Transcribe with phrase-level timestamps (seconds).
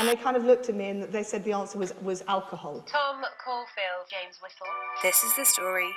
[0.00, 2.82] And they kind of looked at me and they said the answer was, was alcohol.
[2.86, 4.66] Tom Caulfield, James Whittle.
[5.02, 5.90] This is the story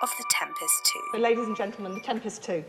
[0.00, 1.00] of The Tempest 2.
[1.14, 2.64] So ladies and gentlemen, The Tempest 2.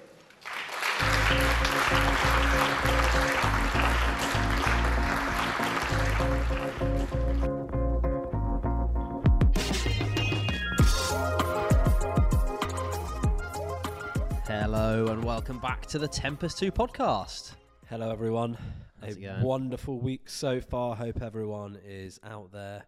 [14.47, 17.51] Hello and welcome back to the Tempest 2 podcast.
[17.87, 18.57] Hello, everyone.
[19.01, 20.95] How's a wonderful week so far.
[20.95, 22.83] Hope everyone is out there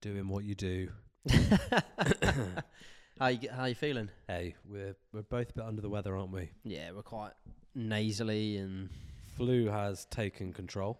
[0.00, 0.88] doing what you do.
[3.18, 4.08] How you how you feeling?
[4.26, 6.48] Hey, we're we're both a bit under the weather, aren't we?
[6.64, 7.32] Yeah, we're quite
[7.74, 8.88] nasally and
[9.36, 10.98] Flu has taken control.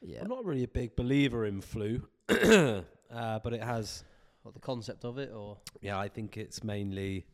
[0.00, 0.20] yeah.
[0.22, 2.80] I'm not really a big believer in flu, uh,
[3.10, 4.04] but it has.
[4.44, 7.26] What the concept of it or Yeah, I think it's mainly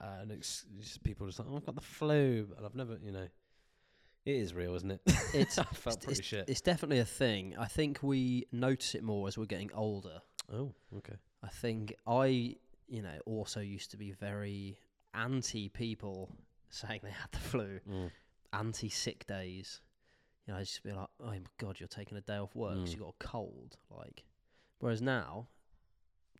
[0.00, 2.98] uh, an ex- just people just like, oh, I've got the flu, and I've never,
[3.02, 3.26] you know,
[4.26, 5.00] it is real, isn't it?
[5.34, 6.48] it's I felt it's, pretty it's, shit.
[6.48, 7.54] it's definitely a thing.
[7.58, 10.20] I think we notice it more as we're getting older.
[10.52, 11.16] oh, okay.
[11.42, 12.56] I think I,
[12.88, 14.78] you know, also used to be very
[15.14, 16.30] anti people
[16.70, 18.10] saying they had the flu, Mm.
[18.52, 19.80] anti sick days.
[20.46, 22.76] You know, I just be like, oh my god, you're taking a day off work
[22.78, 22.92] 'cause Mm.
[22.94, 23.76] you got a cold.
[23.90, 24.24] Like,
[24.78, 25.48] whereas now,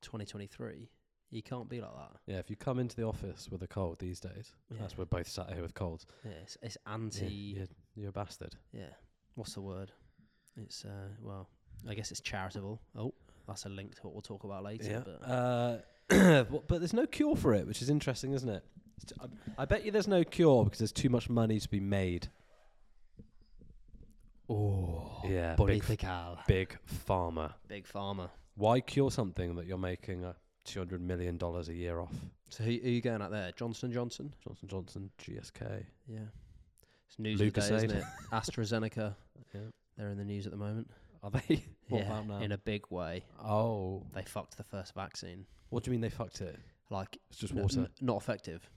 [0.02, 0.88] 2023,
[1.30, 2.16] you can't be like that.
[2.26, 4.78] Yeah, if you come into the office with a cold these days, Yeah.
[4.80, 6.06] that's we're both sat here with colds.
[6.24, 7.26] Yeah, it's, it's Yeah, anti.
[7.26, 8.54] you're, you're a bastard.
[8.72, 8.92] Yeah.
[9.34, 9.90] What's the word?
[10.56, 11.48] It's uh well,
[11.88, 12.80] I guess it's charitable.
[12.96, 13.12] Oh,
[13.46, 15.04] that's a link to what we'll talk about later.
[15.04, 15.78] But Uh,
[16.68, 18.64] but there's no cure for it, which is interesting, isn't it?
[19.06, 21.80] T- I, I bet you there's no cure because there's too much money to be
[21.80, 22.28] made.
[24.48, 26.76] oh, Yeah, big, f- big
[27.08, 27.54] pharma.
[27.68, 28.30] Big pharma.
[28.56, 32.12] Why cure something that you're making a two hundred million dollars a year off?
[32.50, 33.50] So who, who are you going at there?
[33.56, 34.32] Johnson Johnson.
[34.46, 35.84] Johnson Johnson, GSK.
[36.06, 36.18] Yeah.
[37.14, 38.04] It's news of the day, isn't it?
[38.32, 39.14] AstraZeneca.
[39.54, 39.60] Yeah.
[39.96, 40.90] They're in the news at the moment.
[41.22, 41.64] Are they?
[41.88, 43.24] yeah, in a big way.
[43.42, 45.46] oh, They fucked the first vaccine.
[45.70, 46.58] what do you mean they fucked it?
[46.90, 47.80] Like It's just n- water.
[47.80, 48.68] n- not effective.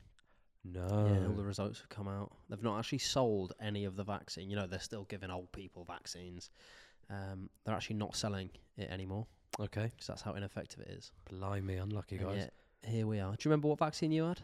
[0.64, 0.88] no.
[0.88, 2.32] Yeah, all the results have come out.
[2.50, 4.50] They've not actually sold any of the vaccine.
[4.50, 6.50] You know, they're still giving old people vaccines.
[7.10, 9.26] Um, they're actually not selling it anymore
[9.60, 9.92] okay.
[9.94, 11.12] because that's how ineffective it is.
[11.30, 12.38] Blimey, unlucky And guys.
[12.38, 12.54] yet,
[12.86, 13.32] here we are.
[13.32, 14.40] Do you remember what vaccine you had?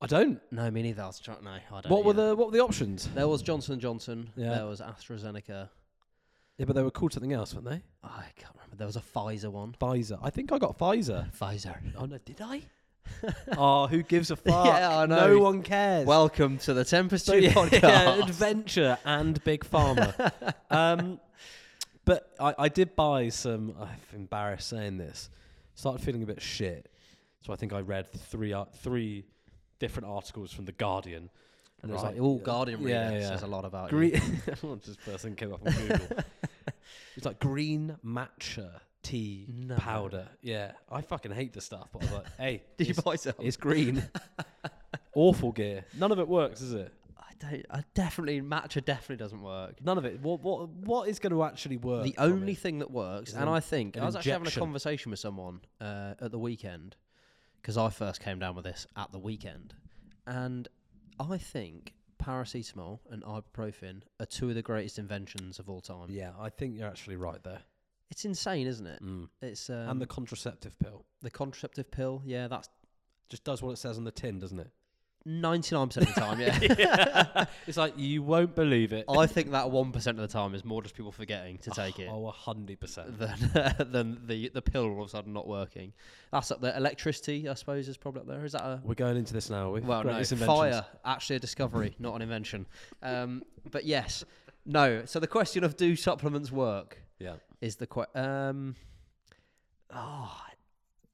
[0.00, 0.40] I don't.
[0.50, 1.02] No, me neither.
[1.02, 1.42] I was trying.
[1.42, 1.90] No, I don't.
[1.90, 2.28] What were either.
[2.28, 3.08] the what were the options?
[3.14, 4.30] There was Johnson Johnson.
[4.36, 4.56] Yeah.
[4.56, 5.68] There was AstraZeneca.
[6.58, 7.82] Yeah, but they were called something else, weren't they?
[8.02, 8.76] I can't remember.
[8.76, 9.74] There was a Pfizer one.
[9.80, 10.18] Pfizer.
[10.22, 11.30] I think I got Pfizer.
[11.34, 11.76] Pfizer.
[11.98, 12.62] Oh no, did I?
[13.56, 14.66] oh, who gives a fuck?
[14.66, 16.06] Yeah, I No one cares.
[16.06, 18.22] Welcome to the Tempest So, 2 yeah, podcast.
[18.22, 20.32] adventure and big pharma.
[20.70, 21.20] um,
[22.04, 23.74] but I, I did buy some.
[23.80, 25.30] I'm embarrassed saying this.
[25.74, 26.88] Started feeling a bit shit,
[27.42, 29.24] so I think I read three ar- three
[29.78, 31.30] different articles from the Guardian,
[31.82, 32.14] and it was Right.
[32.14, 33.28] like, All Guardian reader yeah, yeah.
[33.28, 33.98] says a lot about you.
[33.98, 34.20] green.
[35.04, 36.06] first thing came up on Google.
[37.16, 39.76] it's like green matcha tea No.
[39.76, 40.28] powder.
[40.42, 43.34] Yeah, I fucking hate the stuff, but I was like, hey, Did you buy some?
[43.40, 44.02] It's green.
[45.14, 45.84] Awful gear.
[45.98, 46.92] None of it works, is it?
[47.18, 47.66] I don't.
[47.70, 49.82] I definitely matcha definitely doesn't work.
[49.84, 50.20] None of it.
[50.20, 52.04] What what what is going to actually work?
[52.04, 55.20] The only thing that works, and I think I was actually having a conversation with
[55.20, 56.96] someone uh, at the weekend
[57.66, 59.74] because I first came down with this at the weekend,
[60.24, 60.68] and
[61.18, 66.06] I think paracetamol and ibuprofen are two of the greatest inventions of all time.
[66.08, 67.58] Yeah, I think you're actually right there.
[68.08, 69.02] It's insane, isn't it?
[69.02, 69.28] Mm.
[69.42, 72.22] It's um, and the contraceptive pill the contraceptive pill.
[72.24, 72.68] Yeah, that's
[73.28, 74.70] just does what it says on the tin, doesn't it?
[75.26, 76.40] Ninety nine percent of the time.
[76.78, 77.44] Yeah.
[77.66, 79.04] it's like you won't believe it.
[79.08, 81.98] I think that one percent of the time is more just people forgetting to take
[81.98, 82.08] it.
[82.10, 83.18] Oh, a hundred percent.
[83.18, 83.36] than
[83.90, 85.92] than the the pill all of a sudden not working.
[86.32, 86.74] That's up there.
[86.76, 88.44] Electricity, I suppose, is probably up there.
[88.44, 89.68] Is that a We're going into this now.
[89.68, 89.80] Are we?
[89.80, 90.04] well?
[90.04, 90.58] No, Greatest inventions.
[90.58, 92.66] fire actually a discovery, not an invention.
[93.02, 94.24] Um, but yes,
[94.64, 95.04] no.
[95.06, 97.34] So the question of do supplements work Yeah.
[97.60, 98.76] is the que- um,
[99.92, 100.40] oh,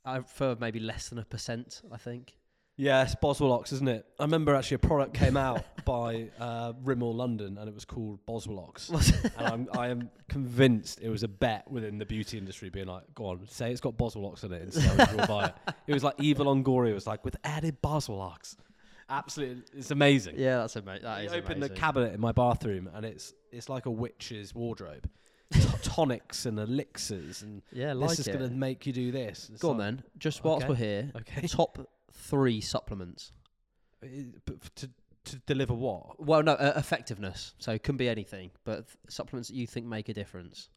[0.05, 1.83] I prefer maybe less than a percent.
[1.93, 2.35] I think.
[2.77, 4.07] Yeah, it's Boswelox, isn't it?
[4.19, 8.25] I remember actually a product came out by uh, Rimmel London, and it was called
[8.27, 8.91] Boswelox.
[9.39, 13.03] and I'm, I am convinced it was a bet within the beauty industry, being like,
[13.15, 15.55] "Go on, say it's got Boswelox in it, and many people buy it."
[15.87, 18.57] It was like Eva Longoria was like, "With added Boswelox."
[19.11, 20.37] Absolutely, it's amazing.
[20.39, 21.05] Yeah, that's amazing.
[21.07, 25.09] I opened the cabinet in my bathroom, and it's it's like a witch's wardrobe.
[25.83, 28.33] Tonics and elixirs, and Yeah, this is it.
[28.33, 29.51] going to make you do this.
[29.53, 30.03] It's Go on like, then.
[30.19, 30.71] Just whilst Okay.
[30.71, 31.47] we're here, Okay.
[31.47, 31.79] top
[32.13, 33.33] three supplements.
[34.03, 34.07] Uh,
[34.47, 34.91] but to
[35.25, 36.21] to deliver what?
[36.25, 37.55] Well, no, uh, effectiveness.
[37.59, 40.69] So it can be anything, but th- supplements that you think make a difference.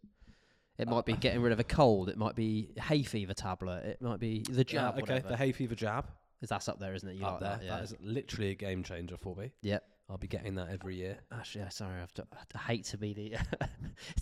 [0.78, 2.10] It might be Uh, getting rid of a cold.
[2.10, 3.86] It might be hay fever tablet.
[3.86, 4.96] It might be the jab.
[4.98, 5.30] Yeah, okay, whatever.
[5.30, 6.06] the hay fever jab
[6.42, 7.16] Is that's up there, isn't it?
[7.16, 7.58] You up like there.
[7.58, 7.66] that?
[7.66, 7.76] Yeah.
[7.78, 9.52] That is literally a game changer for me.
[9.62, 9.84] Yep.
[10.10, 11.18] I'll be getting that every year.
[11.32, 13.38] Actually, uh, sorry, I've to, I hate to be the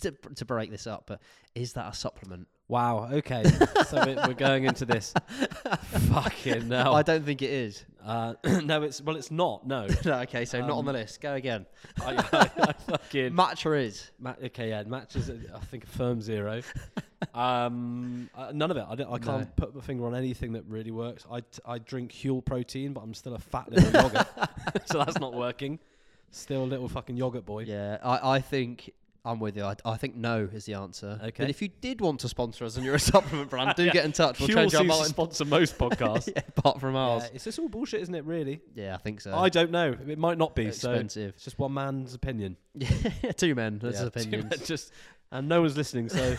[0.00, 1.20] to, to break this up, but
[1.54, 2.48] is that a supplement?
[2.68, 3.08] Wow.
[3.12, 3.44] Okay.
[3.88, 5.12] so we- we're going into this.
[6.12, 6.92] Fucking no.
[6.94, 7.84] I don't think it is.
[8.04, 8.34] Uh,
[8.64, 9.66] no, it's well, it's not.
[9.66, 9.86] No.
[10.04, 11.20] no, okay, so not on Um, the list.
[11.20, 11.66] Go again.
[12.02, 14.10] I, I, I fucking Matcha is.
[14.18, 15.30] Ma- okay, yeah, matches.
[15.30, 16.62] I think a firm zero.
[17.34, 18.84] um, uh, none of it.
[18.88, 21.24] I, don't, I can't put my finger on anything that really works.
[21.30, 24.26] I, t- I drink Huel protein, but I'm still a fat little yogurt,
[24.86, 25.78] so that's not working.
[26.30, 27.60] Still a little fucking yogurt boy.
[27.64, 28.92] Yeah, I, I think
[29.26, 29.64] I'm with you.
[29.64, 31.18] I, I think no is the answer.
[31.22, 31.32] Okay.
[31.44, 33.92] But if you did want to sponsor us and you're a supplement brand, do Yeah.
[33.92, 34.38] get in touch.
[34.38, 35.06] We'll Huel change our mind.
[35.06, 36.28] sponsor most podcasts.
[36.34, 37.22] yeah, apart from ours.
[37.24, 38.24] Yeah, it's just all bullshit, isn't it?
[38.24, 38.60] Really?
[38.74, 39.34] Yeah, I think so.
[39.34, 39.96] I don't know.
[40.08, 40.70] It might not be.
[40.72, 41.34] So Expensive.
[41.36, 42.56] it's just one man's opinion.
[42.74, 43.78] Yeah, two men.
[43.82, 44.66] That's Yeah, opinions.
[44.66, 44.92] just
[45.32, 46.08] and no one's listening.
[46.10, 46.36] So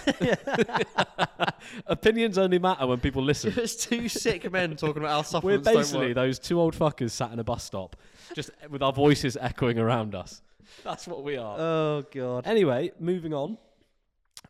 [1.88, 3.54] opinions only matter when people listen.
[3.58, 6.16] It's two sick men talking about how We're supplements don't basically work.
[6.16, 7.96] those two old fuckers sat in a bus stop,
[8.36, 10.42] just with our voices echoing around us.
[10.84, 11.60] That's what we are.
[11.60, 12.48] Oh god.
[12.48, 13.58] anyway, moving on.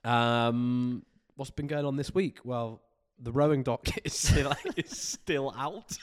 [0.04, 1.04] Um,
[1.36, 2.40] what's been going on this week?
[2.44, 2.82] Well,
[3.20, 5.98] the rowing dock is still is still out.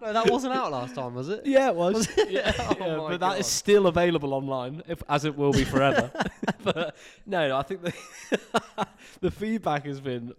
[0.00, 1.46] No, that wasn't out last time, was it?
[1.46, 2.08] yeah, it was.
[2.28, 6.10] yeah, Oh yeah, but that is still available online, if as it will be forever.
[6.62, 6.94] but
[7.24, 8.86] no, no, I think the
[9.20, 10.34] the feedback has been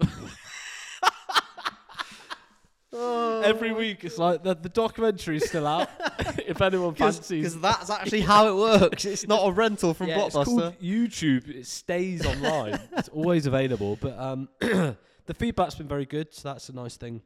[2.95, 4.03] every week.
[4.03, 5.89] It's like the, the documentary is still out.
[6.45, 9.05] if anyone fancies, Because that's actually how it works.
[9.05, 10.45] It's not a rental from yeah, it's Blockbuster.
[10.45, 11.49] called YouTube.
[11.49, 12.79] It stays online.
[12.97, 13.97] it's always available.
[13.99, 17.21] But um, the feedback's been very good, so that's a nice thing.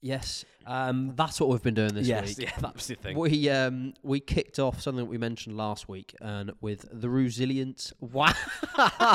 [0.00, 2.48] Yes, Um, that's what we've been doing this yes, week.
[2.48, 3.16] yeah, that's the thing.
[3.18, 7.90] We um we kicked off something that we mentioned last week, and with the resilience.
[8.00, 8.34] Wow!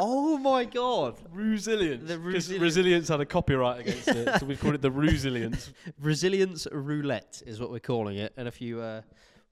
[0.00, 1.18] oh my god!
[1.32, 2.08] Resilience.
[2.08, 5.72] The Because resilience had a copyright against it, so we've called it the resilience.
[6.00, 8.32] Resilience roulette is what we're calling it.
[8.36, 9.02] And if you uh,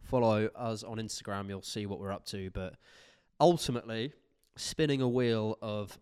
[0.02, 2.50] follow us on Instagram, you'll see what we're up to.
[2.50, 2.74] But
[3.40, 4.12] ultimately,
[4.56, 5.98] spinning a wheel of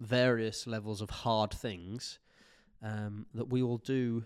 [0.00, 2.18] various levels of hard things
[2.82, 4.24] um, that we will do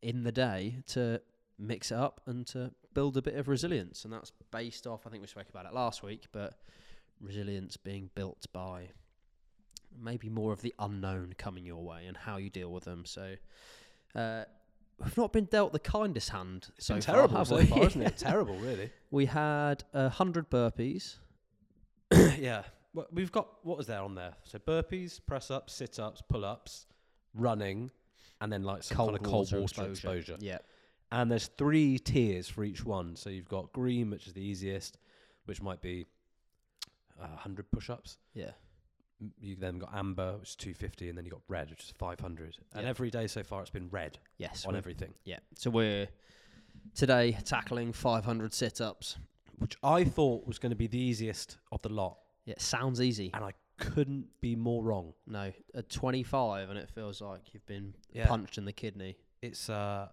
[0.00, 1.20] in the day to
[1.58, 4.04] mix it up and to build a bit of resilience.
[4.04, 6.54] And that's based off, I think we spoke about it last week, but
[7.22, 8.88] resilience being built by
[10.00, 13.04] maybe more of the unknown coming your way and how you deal with them.
[13.04, 13.34] So,
[14.14, 14.44] uh,
[14.98, 17.66] we've not been dealt the kindest hand so Been far, terrible have so we?
[17.66, 18.16] far, isn't it?
[18.18, 18.90] terrible, really.
[19.10, 21.16] we had a hundred burpees.
[22.38, 22.62] yeah.
[22.94, 24.34] Well, we've got what was there on there?
[24.44, 26.86] So burpees, press ups, sit ups, pull ups,
[27.34, 27.90] running,
[28.40, 30.36] and then like some kind of cold water, exposure.
[30.40, 30.58] Yeah.
[31.10, 33.16] And there's three tiers for each one.
[33.16, 34.98] So you've got green, which is the easiest,
[35.44, 36.06] which might be
[37.22, 38.18] uh, 100 push ups.
[38.34, 38.50] Yeah.
[39.40, 42.58] You then got amber, which is 250, and then you got red, which is 500.
[42.74, 42.88] And Yeah.
[42.88, 44.66] every day so far, it's been red Yes.
[44.66, 45.38] on everything, Yeah.
[45.54, 46.08] So we're
[46.94, 49.18] today tackling 500 sit-ups.
[49.58, 53.30] which I thought was going to be the easiest of the lot, Yeah, sounds easy.
[53.32, 55.14] and I couldn't be more wrong.
[55.26, 58.26] No, at 25, and it feels like you've been Yeah.
[58.26, 59.18] punched in the kidney.
[59.40, 60.08] It's uh,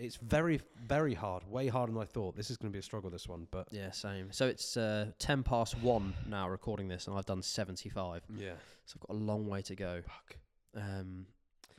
[0.00, 2.36] it's very very hard, way harder than I thought.
[2.36, 3.10] This is going to be a struggle.
[3.10, 4.32] This one, but Yeah, same.
[4.32, 8.22] So it's uh, 10 past one now recording this, and I've done 75.
[8.36, 8.50] yeah,
[8.86, 10.02] So I've got a long way to go.
[10.06, 10.36] fuck.
[10.76, 11.26] Um,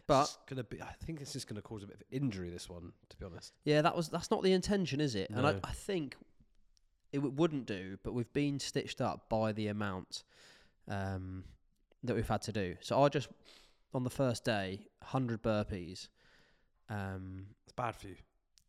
[0.08, 0.82] but it's gonna be.
[0.82, 2.50] I think this is going to cause a bit of injury.
[2.50, 3.54] This one, to be honest.
[3.64, 5.30] yeah, that was that's not the intention, is it?
[5.30, 6.16] And I, I think
[7.14, 10.24] it w- wouldn't do, but we've been stitched up by the amount
[10.90, 11.44] um,
[12.04, 12.75] that we've had to do.
[12.82, 13.30] So I just
[13.94, 16.08] on the first day, 100 burpees.
[16.90, 17.46] Um,
[17.82, 18.16] bad for you.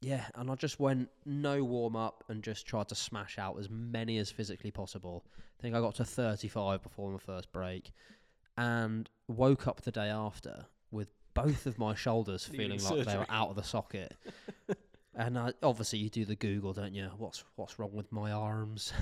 [0.00, 3.71] Yeah, and I just went no warm up and just tried to smash out as
[3.71, 5.25] many as physically possible.
[5.59, 7.92] I think I got to 35 before my first break
[8.57, 13.16] and woke up the day after with both of my shoulders Needing feeling like they
[13.16, 14.16] were out of the socket.
[15.14, 17.09] and I, obviously you do the Google, don't you?
[17.16, 18.92] What's what's wrong with my arms?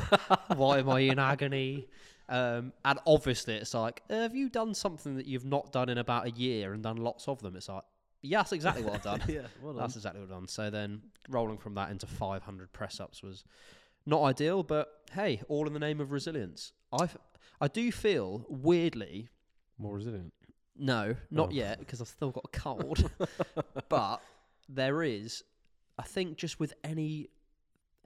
[0.56, 1.88] Why am I in agony?
[2.28, 6.26] Um, and obviously it's like, have you done something that you've not done in about
[6.26, 7.54] a year and done lots of them?
[7.54, 7.84] It's like,
[8.22, 9.22] yeah, that's exactly what I've done.
[9.28, 10.48] yeah, well That's exactly what I've done.
[10.48, 13.44] So then rolling from that into 500 press ups was
[14.06, 16.72] not ideal, but hey, all in the name of resilience.
[16.92, 17.08] I
[17.60, 19.28] I do feel weirdly,
[19.78, 20.32] more resilient.
[20.76, 21.52] no, not Oh.
[21.52, 23.10] yet because I've still got a cold,
[23.88, 24.18] but
[24.68, 25.42] there is,
[25.98, 27.28] I think, just with any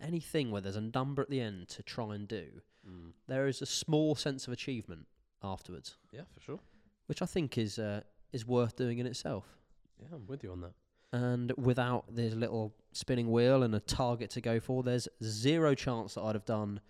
[0.01, 3.13] anything where there's a number at the end to try and do, Mm.
[3.29, 5.07] there is a small sense of achievement
[5.41, 6.59] afterwards, Yeah, for sure.
[7.07, 8.01] which I think is uh,
[8.33, 9.57] is worth doing in itself.
[10.03, 10.73] Yeah, I'm with you on that.
[11.13, 16.15] and without this little spinning wheel and a target to go for, there's zero chance
[16.15, 16.81] that I'd have done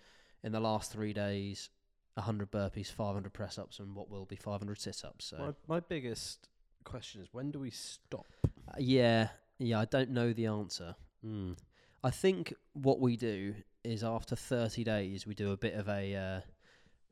[0.43, 1.69] in the last three days
[2.15, 5.25] 100 burpees, 500 press ups, and what will be 500 sit ups.
[5.25, 6.47] So, My, my biggest
[6.83, 8.25] question is when do we stop?
[8.45, 10.95] uh, yeah, Yeah, I don't know the answer.
[11.25, 11.57] Mm.
[12.03, 16.15] I think what we do is after 30 days we do a bit of a
[16.15, 16.41] uh,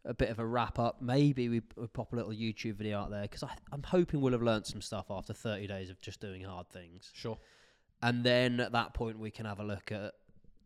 [0.06, 1.02] a bit of a wrap up.
[1.02, 4.42] Maybe we, we pop a little YouTube video out there because I'm hoping we'll have
[4.42, 7.12] learnt some stuff after 30 days of just doing hard things.
[7.14, 7.38] Sure.
[8.02, 10.14] And then at that point we can have a look at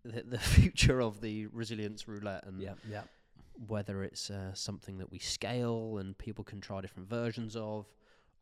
[0.04, 2.74] the, the future of the resilience roulette and Yeah.
[2.90, 3.02] Yeah.
[3.68, 7.86] whether it's uh, something that we scale and people can try different versions of,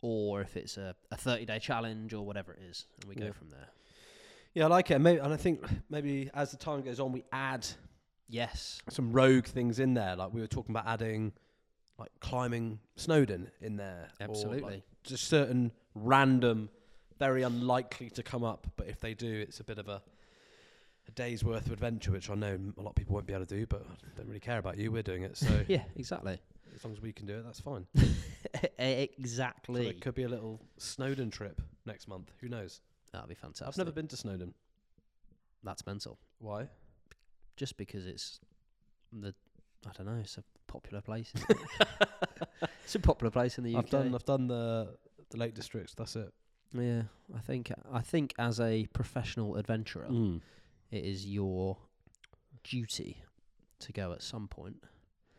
[0.02, 3.32] or if it's a, a 30 day challenge or whatever it is, and we go
[3.32, 3.70] from there.
[4.54, 5.00] Yeah, I like it.
[5.00, 7.66] Maybe, and I think maybe as the time goes on, we add
[8.28, 8.82] Yes.
[8.90, 10.16] some rogue things in there.
[10.16, 11.34] Like we were talking about adding,
[12.00, 14.08] like climbing Snowdon in there.
[14.20, 14.84] or, like, Absolutely.
[15.04, 16.70] just certain random,
[17.20, 20.02] very unlikely to come up, but if they do, it's a bit of a
[21.06, 23.46] a day's worth of adventure, which I know a lot of people won't be able
[23.46, 24.90] to do, but I don't really care about you.
[24.90, 26.40] We're doing it, so Yeah, exactly.
[26.74, 27.86] as long as we can do it, that's fine.
[28.62, 29.84] So exactly.
[29.84, 32.32] there could be a little Snowdon trip next month.
[32.40, 32.82] Who knows?
[33.12, 33.68] That'd be fantastic.
[33.68, 34.54] I've never been to Snowdon.
[35.64, 36.18] That's mental.
[36.40, 36.68] Why?
[37.56, 38.40] Just because it's
[39.12, 39.34] the,
[39.88, 41.32] I don't know, it's a popular place.
[41.50, 41.58] it?
[42.84, 43.84] it's a popular place in the UK.
[43.86, 44.96] I've done I've done the
[45.30, 45.94] the Lake Districts.
[45.96, 46.32] That's it.
[46.74, 47.04] yeah,
[47.36, 50.42] I think I think as a professional adventurer, Mm.
[50.92, 51.78] it is your
[52.64, 53.24] duty
[53.80, 54.78] to go at some point.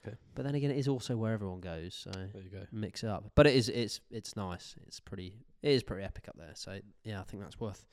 [0.07, 0.17] Okay.
[0.35, 2.67] But then again, it is also where everyone goes, so There you go.
[2.71, 3.31] mix it up.
[3.35, 4.75] But it is it's it's nice.
[4.87, 6.53] It's pretty it is pretty epic up there.
[6.55, 7.85] So yeah, I think that's worth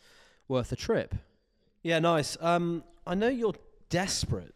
[0.48, 1.16] worth a trip.
[1.84, 2.38] Yeah, nice.
[2.42, 3.56] Um, I know you're
[3.92, 4.56] desperate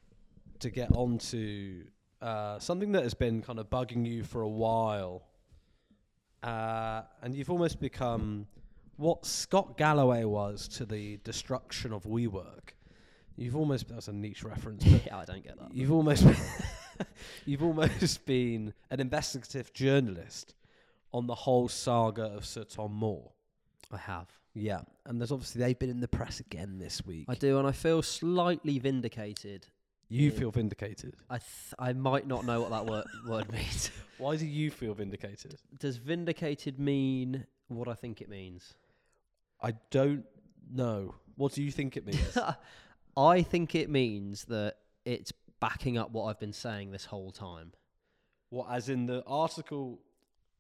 [0.60, 1.84] to get onto
[2.22, 5.27] uh, something that has been kind of bugging you for a while,
[6.42, 8.48] uh, and you've almost become
[8.98, 12.70] what Scott Galloway was to the destruction of WeWork.
[13.36, 15.75] You've almost that's a niche reference, yeah, I don't get that.
[15.75, 16.25] you've almost
[17.46, 20.56] you've almost been an investigative journalist
[21.13, 23.32] on the whole saga of Sir Tom Moore.
[23.92, 24.30] I have.
[24.56, 27.26] Yeah, and there's obviously they've been in the press again this week.
[27.28, 29.68] I do, and I feel slightly vindicated.
[30.08, 31.16] You feel vindicated.
[31.30, 33.92] I th- I might not know what that word word means.
[34.18, 35.56] Why do you feel vindicated?
[35.78, 38.74] Does vindicated mean what I think it means?
[39.62, 40.24] I don't
[40.72, 41.16] know.
[41.36, 42.38] What do you think it means?
[43.18, 47.74] I think it means that it's backing up what I've been saying this whole time.
[48.50, 50.00] what, as in the article?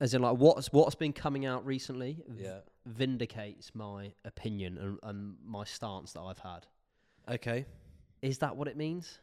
[0.01, 2.59] As in, like what's what's been coming out recently Yeah.
[2.85, 6.65] Vindicates my opinion and, and my stance that I've had.
[7.29, 7.65] Okay.
[8.21, 9.19] Is that what it means?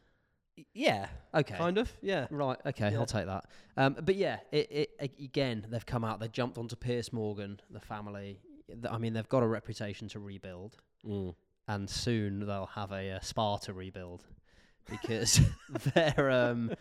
[0.75, 1.09] Yeah.
[1.35, 1.57] Okay.
[1.57, 1.91] Kind of.
[2.03, 2.27] Yeah.
[2.31, 2.59] Right.
[2.67, 2.91] Okay.
[2.93, 2.99] Yeah.
[2.99, 3.47] I'll take that.
[3.77, 6.21] Um, but yeah, it, it again they've come out.
[6.21, 8.41] They jumped onto Piers Morgan, the family.
[8.91, 10.77] I mean, they've got a reputation to rebuild,
[11.07, 11.35] Mm.
[11.69, 14.25] and soon they'll have a, uh spa to rebuild
[14.89, 15.41] because
[15.95, 16.73] their um,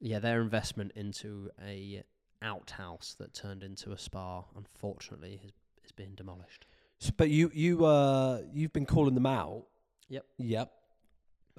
[0.00, 2.02] yeah, their investment into a
[2.42, 5.52] outhouse that turned into a spa, unfortunately, has
[5.90, 6.66] is being demolished.
[7.02, 9.64] S but you you uh you've been calling them out.
[10.08, 10.24] Yep.
[10.38, 10.70] Yep.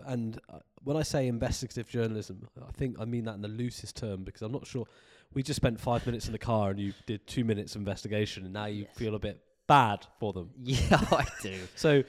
[0.06, 3.96] And uh, when I say investigative journalism, I think I mean that in the loosest
[3.98, 4.86] term because I'm not sure.
[5.34, 8.44] We just spent five minutes in the car and you did two minutes of investigation,
[8.46, 8.98] and now you Yes.
[8.98, 10.50] feel a bit bad for them.
[10.62, 11.56] Yeah, I do.
[11.76, 12.04] So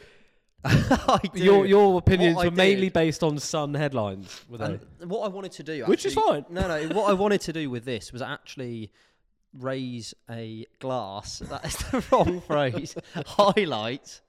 [1.34, 4.78] your your opinions I were mainly based on Sun headlines, were they?
[5.00, 6.44] And what I wanted to do, Which is actually- fine.
[6.50, 6.94] No, no.
[6.94, 8.92] what I wanted to do with this was actually
[9.58, 11.38] raise a glass.
[11.40, 12.94] That is the wrong phrase.
[13.26, 14.20] Highlight.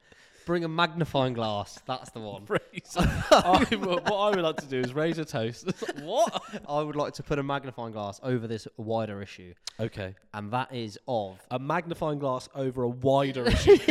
[0.46, 1.80] Bring a magnifying glass.
[1.88, 2.44] That's the one.
[2.50, 2.96] raise.
[2.98, 5.72] I, what I would like to do is raise a toast.
[6.02, 6.44] what?
[6.68, 10.16] I would like to put a magnifying glass over this wider issue, Okay.
[10.34, 11.40] and that is of.
[11.50, 13.78] A magnifying glass over a wider issue.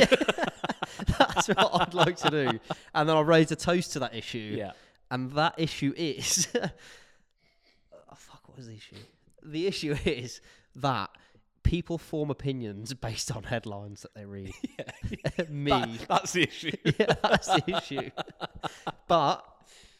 [1.19, 2.61] That's what I'd like to do,
[2.95, 4.57] and then I'll raise a toast to that issue.
[4.59, 4.73] yeah.
[5.11, 6.49] And that issue is.
[6.55, 6.69] oh,
[8.15, 8.97] fuck, what is the issue?
[9.44, 10.40] The issue is
[10.76, 11.11] that
[11.62, 14.52] people form opinions based on headlines that they read.
[15.49, 15.70] Me.
[15.70, 16.72] That- that's the issue.
[16.84, 18.11] yeah, that's the issue.
[19.08, 19.44] but,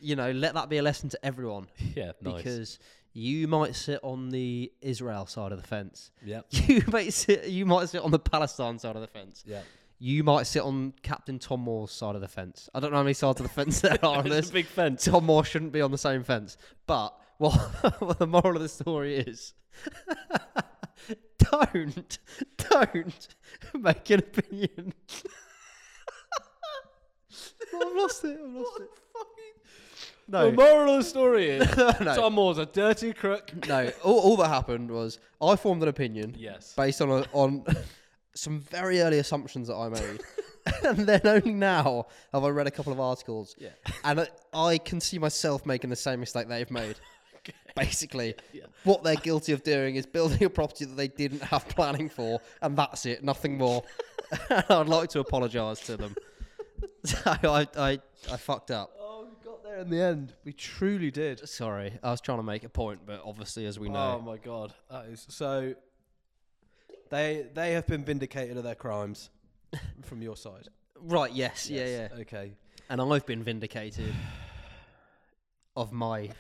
[0.01, 2.13] you know, let that be a lesson to everyone yeah.
[2.21, 2.37] Nice.
[2.37, 2.79] because
[3.13, 6.11] you might sit on the Israel side of the fence.
[6.25, 6.47] Yep.
[6.51, 9.45] You might sit you might sit on the Palestine side of the fence.
[9.47, 9.61] Yeah.
[9.99, 12.69] You might sit on Captain Tom Moore's side of the fence.
[12.75, 14.51] I don't know how many sides of the fence there are on It's this.
[14.51, 15.05] a big fence.
[15.05, 16.57] Tom Moore shouldn't be on the same fence.
[16.87, 17.53] But what,
[18.01, 19.55] what the moral of the story is
[21.39, 22.19] don't,
[22.71, 23.29] don't
[23.75, 24.95] make an opinion.
[27.75, 28.39] I've lost it.
[28.43, 28.91] I've lost it.
[30.29, 33.51] The No, The moral of the story is no, Tom Moore's a dirty crook.
[33.67, 33.91] no.
[34.05, 36.75] All, all that happened was I formed an opinion Yes.
[36.77, 37.65] based on a, on
[38.35, 40.21] some very early assumptions that I made,
[40.85, 43.71] and then only now have I read a couple of articles, Yeah.
[44.05, 46.97] and I, I can see myself making the same mistake they've made.
[47.77, 48.65] Basically, Yeah.
[48.85, 52.41] what they're guilty of doing is building a property that they didn't have planning for,
[52.61, 53.83] and that's it, nothing more.
[54.51, 56.15] I'd like to apologise to them.
[57.27, 58.01] I, I,
[58.31, 58.93] I fucked up.
[59.01, 60.35] Oh, we got there in the end.
[60.45, 61.49] We truly did.
[61.49, 64.19] Sorry, I was trying to make a point, but obviously, as we know.
[64.21, 65.75] Oh my god, that is so.
[67.11, 69.31] They they have been vindicated of their crimes
[70.03, 70.69] from your side.
[71.01, 71.33] right?
[71.33, 72.09] Yes, yeah, yeah.
[72.21, 72.53] Okay.
[72.89, 74.15] And I've been vindicated
[75.77, 76.31] of my.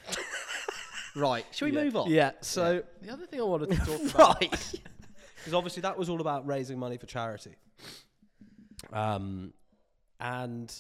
[1.17, 1.85] Right, shall we Yeah.
[1.85, 2.11] move on?
[2.11, 2.33] Yeah.
[2.41, 4.51] So the other thing I wanted to talk about, right.
[5.37, 7.55] because obviously that was all about raising money for charity.
[8.93, 9.53] Um,
[10.21, 10.73] and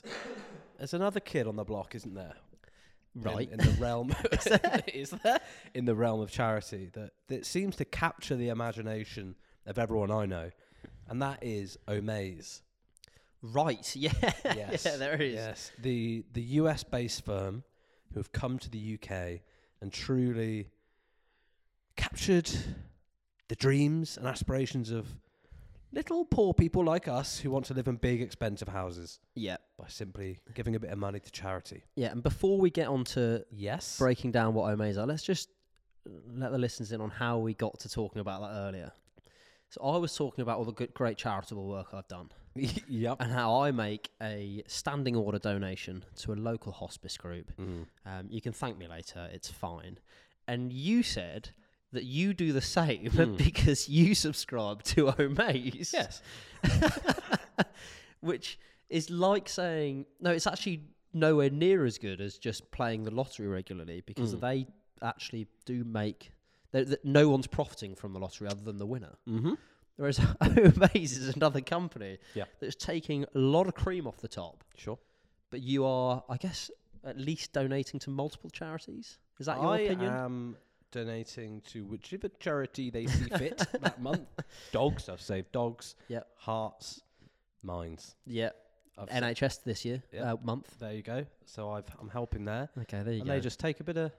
[0.78, 2.34] there's another kid on the block, isn't there?
[3.14, 3.50] in- Right.
[3.50, 4.14] in, the realm
[4.94, 5.38] is there
[5.74, 9.34] in the realm of charity that that seems to capture the imagination
[9.66, 10.50] of everyone I know,
[11.08, 12.62] and that is Omaze.
[13.42, 13.94] Right.
[13.94, 14.12] Yeah.
[14.46, 14.96] Yes, yeah.
[14.96, 15.34] There is.
[15.34, 17.64] Yes, the the US based firm
[18.14, 19.40] who have come to the UK
[19.82, 20.68] and truly
[21.96, 22.48] captured
[23.48, 25.06] the dreams and aspirations of
[25.92, 29.58] little poor people like us who want to live in big expensive houses Yeah.
[29.78, 31.82] by simply giving a bit of money to charity.
[31.96, 32.12] Yeah.
[32.12, 33.98] And before we get on to Yes.
[33.98, 35.50] breaking down what Omaze are, let's just
[36.34, 38.92] let the listeners in on how we got to talking about that earlier.
[39.72, 42.28] So I was talking about all the good, great charitable work I've done.
[42.54, 43.16] yep.
[43.20, 47.50] and how I make a standing order donation to a local hospice group.
[47.58, 47.86] Mm.
[48.04, 49.98] Um, you can thank me later, it's fine.
[50.46, 51.48] And you said
[51.92, 53.36] that you do the same Hmm.
[53.36, 55.94] because you subscribe to Omaze.
[55.94, 56.20] Yes.
[58.20, 58.58] Which
[58.90, 60.82] is like saying, no, it's actually
[61.14, 64.40] nowhere near as good as just playing the lottery regularly because Mm.
[64.40, 64.66] they
[65.00, 66.30] actually do make.
[66.72, 69.14] They- that No one's profiting from the lottery other than the winner.
[69.28, 69.54] Mm-hmm.
[69.96, 72.44] Whereas Omaze is another company Yeah.
[72.60, 74.98] that's taking a lot of cream off the top, Sure.
[75.50, 76.70] but you are, I guess,
[77.04, 79.18] at least donating to multiple charities.
[79.38, 80.12] Is that your I opinion?
[80.12, 80.56] am
[80.92, 84.28] donating to whichever charity they see fit that month.
[84.72, 85.94] Dogs, I've saved dogs.
[86.08, 86.26] Yep.
[86.36, 87.00] Hearts,
[87.62, 88.16] minds.
[88.26, 88.50] yeah.
[88.98, 90.32] I've NHS this year, Yeah.
[90.32, 90.78] uh, month.
[90.78, 91.24] there you go.
[91.46, 92.68] So I've I'm helping there.
[92.82, 93.32] Okay, there you and go.
[93.34, 94.12] they just take a bit of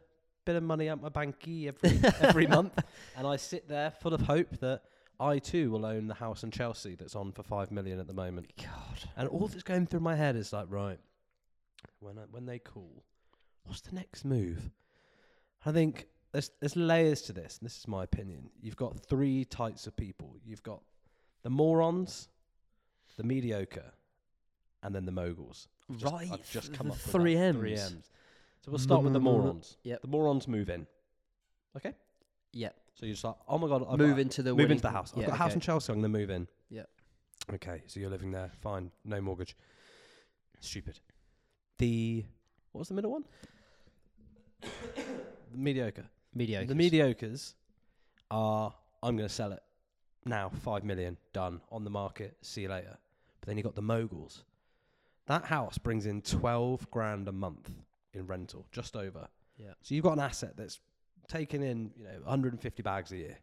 [0.45, 2.77] bit of money out my banky every every month,
[3.17, 4.81] and I sit there full of hope that
[5.19, 8.13] I too will own the house in Chelsea that's on for five million at the
[8.13, 8.51] moment.
[8.57, 9.09] God.
[9.15, 10.99] And all that's going through my head is like, right,
[11.99, 13.03] when I, when they call,
[13.65, 14.69] what's the next move?
[15.65, 17.57] I think there's there's layers to this.
[17.59, 18.49] And this is my opinion.
[18.61, 20.35] You've got three types of people.
[20.45, 20.81] You've got
[21.43, 22.29] the morons,
[23.17, 23.93] the mediocre,
[24.81, 25.67] and then the moguls.
[25.89, 26.29] I've just- right.
[26.31, 27.41] I've just come up with three that.
[27.41, 27.59] M's.
[27.59, 28.09] Three M's.
[28.63, 29.77] So we'll start with the Mm, morons.
[29.83, 30.01] yep.
[30.01, 30.87] The morons move in.
[31.75, 31.93] Okay?
[32.53, 32.69] Yeah.
[32.95, 34.83] So you're just like, oh my god, I've Move got, into the move winning into
[34.83, 35.11] the house.
[35.13, 35.55] I've Yeah, got a house okay.
[35.55, 35.91] in Chelsea.
[35.91, 36.47] I'm gonna move in.
[36.69, 36.83] Yeah.
[37.53, 38.51] Okay, so you're living there.
[38.61, 39.57] Fine, no mortgage.
[40.61, 40.99] Stupid.
[41.77, 42.23] The
[42.71, 43.25] what was the middle one?
[44.61, 44.69] the
[45.57, 46.05] mediocre.
[46.33, 46.67] Mediocre.
[46.67, 47.53] The mediocres
[48.31, 49.61] are I'm going to sell it
[50.25, 52.37] now, five million done on the market.
[52.41, 52.97] See you later.
[53.41, 54.45] But then you got the moguls.
[55.27, 57.69] That house brings in twelve grand a month
[58.13, 59.27] in rental, just over.
[59.57, 59.73] Yeah.
[59.81, 60.79] So you've got an asset that's
[61.27, 63.37] taking in you know 150 bags a year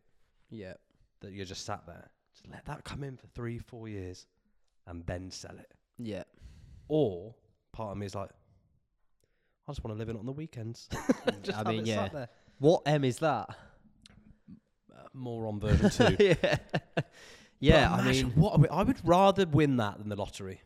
[0.51, 0.75] Yeah.
[1.21, 2.09] that you're just sat there.
[2.33, 4.27] Just let that come in for three, four years,
[4.87, 5.73] and then sell it.
[5.99, 6.25] Yeah.
[6.89, 7.35] Or
[7.73, 8.31] part of me is like,
[9.69, 10.89] I just want to live in it on the weekends.
[11.43, 12.09] just I mean, yeah.
[12.09, 12.29] there.
[12.59, 13.49] What M is that?
[14.93, 16.17] Uh, more on version two.
[16.25, 16.57] yeah.
[17.61, 20.61] yeah, But I imagine mean, what we- I would rather win that than the lottery.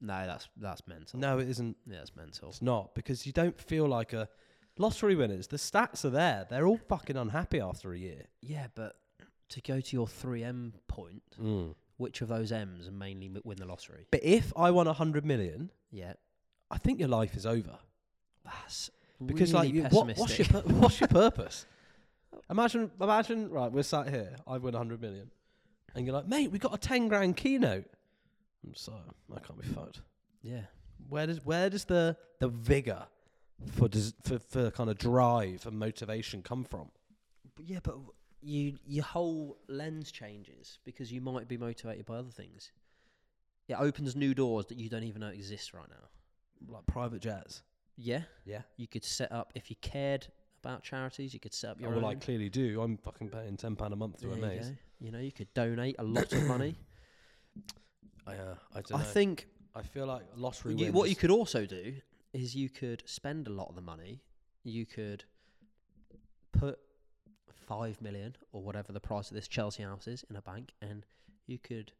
[0.00, 1.18] No, that's that's mental.
[1.18, 1.76] No, it isn't.
[1.86, 2.48] Yeah, it's mental.
[2.50, 4.28] It's not because you don't feel like a
[4.78, 5.46] lottery winners.
[5.46, 6.46] The stats are there.
[6.48, 8.26] They're all fucking unhappy after a year.
[8.42, 8.96] Yeah, but
[9.50, 11.74] to go to your three M point, mm.
[11.96, 14.06] which of those M's mainly m- win the lottery?
[14.10, 16.14] But if I won a hundred million, Yeah,
[16.70, 17.78] I think your life is over.
[18.44, 18.90] that's
[19.24, 21.64] Because really like, what, what's your pur- what's your purpose?
[22.50, 23.50] Imagine, imagine.
[23.50, 24.36] Right, we're sat here.
[24.46, 25.30] I win a hundred million,
[25.94, 27.86] and you're like, mate, we got a ten grand keynote.
[28.66, 30.00] I'm I can't be fucked.
[30.42, 30.62] yeah,
[31.08, 33.06] Where does where does the the vigor
[33.72, 36.90] for des- for for kind of drive and motivation come from?
[37.54, 42.16] But yeah, but w- you your whole lens changes because you might be motivated by
[42.16, 42.70] other things.
[43.68, 46.72] It opens new doors that you don't even know exist right now.
[46.72, 47.62] Like private jets.
[47.96, 48.62] Yeah, Yeah.
[48.76, 50.26] you could set up if you cared
[50.62, 51.32] about charities.
[51.34, 52.04] You could set up your well, own.
[52.04, 52.80] I clearly do.
[52.82, 54.68] I'm fucking paying ten pound a month to There you Omaze.
[54.70, 54.76] go.
[55.00, 56.76] You know, you could donate a lot of money.
[58.26, 59.08] I, uh, I don't I know.
[59.10, 60.94] think I feel like lottery you, wins.
[60.94, 61.94] what you could also do
[62.32, 64.22] is you could spend a lot of the money.
[64.64, 65.24] You could
[66.52, 66.78] put
[67.66, 71.04] five million or whatever the price of this Chelsea house is in a bank, and
[71.46, 71.92] you could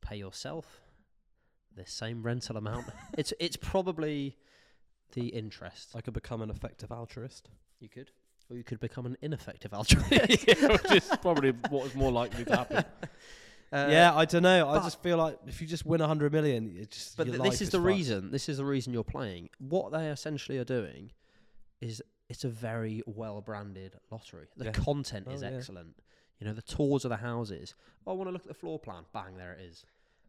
[0.00, 0.80] pay yourself
[1.74, 2.86] the same rental amount.
[3.18, 4.36] it's it's probably
[5.12, 5.90] the interest.
[5.94, 7.48] I could become an effective altruist.
[7.80, 8.10] You could,
[8.50, 10.10] or you could become an ineffective altruist.
[10.10, 12.84] which is probably what is more likely to happen.
[13.72, 14.68] Uh, yeah, I don't know.
[14.68, 17.16] I just feel like if you just win 100 million, it just.
[17.16, 17.86] But th- this is the fucked.
[17.86, 18.30] reason.
[18.30, 19.50] This is the reason you're playing.
[19.58, 21.10] What they essentially are doing
[21.80, 24.46] is it's a very well branded lottery.
[24.56, 24.70] The Yeah.
[24.72, 25.56] content is Oh, yeah.
[25.56, 25.96] excellent.
[26.38, 27.74] You know, the tours of the houses.
[28.06, 29.04] Oh, I want to look at the floor plan.
[29.12, 29.84] Bang, there it is.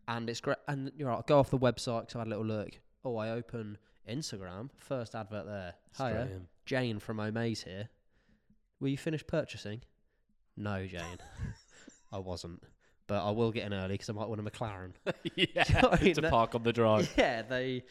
[0.07, 0.57] And it's great.
[0.67, 1.25] And you're right.
[1.27, 2.79] Go off the website because I had a little look.
[3.03, 3.77] Oh, I open
[4.09, 4.69] Instagram.
[4.77, 5.73] First advert there.
[5.99, 6.47] In.
[6.65, 7.89] Jane from Omaze here.
[8.79, 9.81] Were you finished purchasing?
[10.55, 11.19] No, Jane.
[12.11, 12.63] I wasn't.
[13.07, 14.91] But I will get in early because I might win a McLaren.
[15.35, 17.11] yeah, I mean, to that- park on the drive.
[17.17, 17.83] yeah, they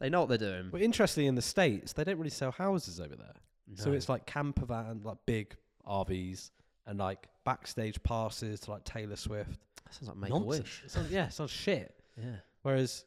[0.00, 0.68] they know what they're doing.
[0.72, 3.34] But interestingly, in the states, they don't really sell houses over there.
[3.74, 5.54] So it's like camper van, like big
[5.88, 6.50] RVs,
[6.86, 9.60] and like backstage passes to like Taylor Swift.
[9.84, 10.58] That sounds like make a Nonsense.
[10.58, 10.82] wish.
[10.84, 11.94] It sounds, yeah, it sounds shit.
[12.18, 13.04] Yeah, Whereas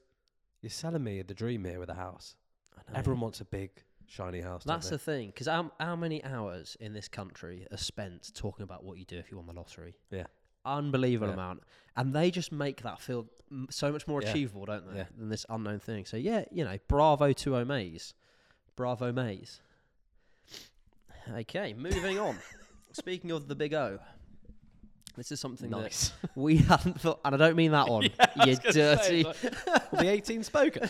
[0.61, 2.35] you're selling me the dream here with a house.
[2.75, 2.99] I know.
[2.99, 3.69] Everyone wants a big,
[4.07, 4.63] shiny house.
[4.63, 5.27] That's the thing.
[5.27, 9.17] Because how, how many hours in this country are spent talking about what you do
[9.17, 9.93] if you won the lottery?
[10.09, 10.25] Yeah.
[10.65, 11.33] Unbelievable Yeah.
[11.33, 11.63] amount.
[11.97, 13.27] And they just make that feel
[13.69, 14.29] so much more Yeah.
[14.31, 14.97] achievable, don't they?
[14.99, 15.05] Yeah.
[15.17, 16.05] Than this unknown thing.
[16.05, 18.13] So, yeah, you know, bravo to Omaze.
[18.75, 19.61] Bravo, Maze.
[21.33, 22.37] Okay, moving on.
[22.91, 23.99] Speaking of the big O,
[25.15, 26.11] this is something nice.
[26.21, 28.03] that we hadn't thought, and I don't mean that one.
[28.45, 29.23] you dirty.
[29.23, 29.33] well,
[29.93, 30.89] the 18 spoken.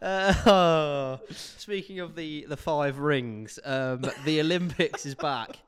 [0.00, 5.58] Uh, speaking of the, the five rings, um, the Olympics is back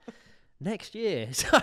[0.65, 1.61] next year, so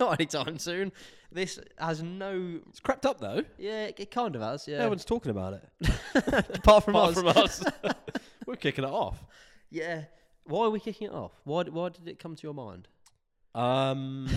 [0.00, 0.90] not anytime soon.
[1.30, 3.42] This has no, It's crept up though.
[3.58, 4.78] yeah, it, it kind of has, yeah.
[4.78, 5.90] No one's talking about it.
[6.56, 7.64] apart from Apart us, from us.
[8.46, 9.22] We're kicking it off.
[9.70, 10.04] yeah.
[10.44, 11.30] Why are we kicking it off?
[11.44, 12.88] Why, why did it come to your mind?
[13.54, 14.28] Um,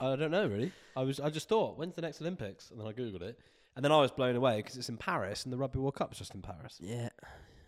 [0.00, 0.72] I don't know really.
[0.96, 2.70] I was I just thought, when's the next Olympics?
[2.70, 3.38] And then I googled it,
[3.76, 6.16] and then I was blown away because it's in Paris, and the Rugby World Cup's
[6.18, 6.78] just in Paris.
[6.80, 7.10] Yeah,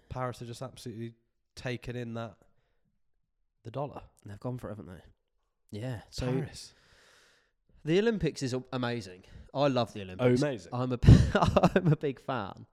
[0.09, 1.13] Paris are just absolutely
[1.55, 2.37] taken in that
[3.65, 4.01] the dollar.
[4.25, 5.03] they've gone for it, haven't they?
[5.71, 6.01] Yeah.
[6.11, 6.75] So Paris,
[7.85, 9.25] the Olympics is amazing.
[9.55, 10.43] I love the Olympics.
[10.43, 10.71] Oh, amazing.
[10.73, 10.99] I'm a,
[11.75, 12.67] I'm a big fan.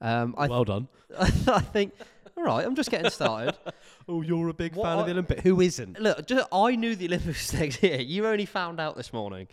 [0.00, 0.88] Um, I, well done.
[1.18, 1.92] I think,
[2.36, 3.56] all right, I'm just getting started.
[4.08, 5.42] Oh, you're a big What fan of the Olympics.
[5.42, 6.00] Who isn't?
[6.00, 8.00] Look, just, I knew the Olympics next year.
[8.00, 9.46] You only found out this morning.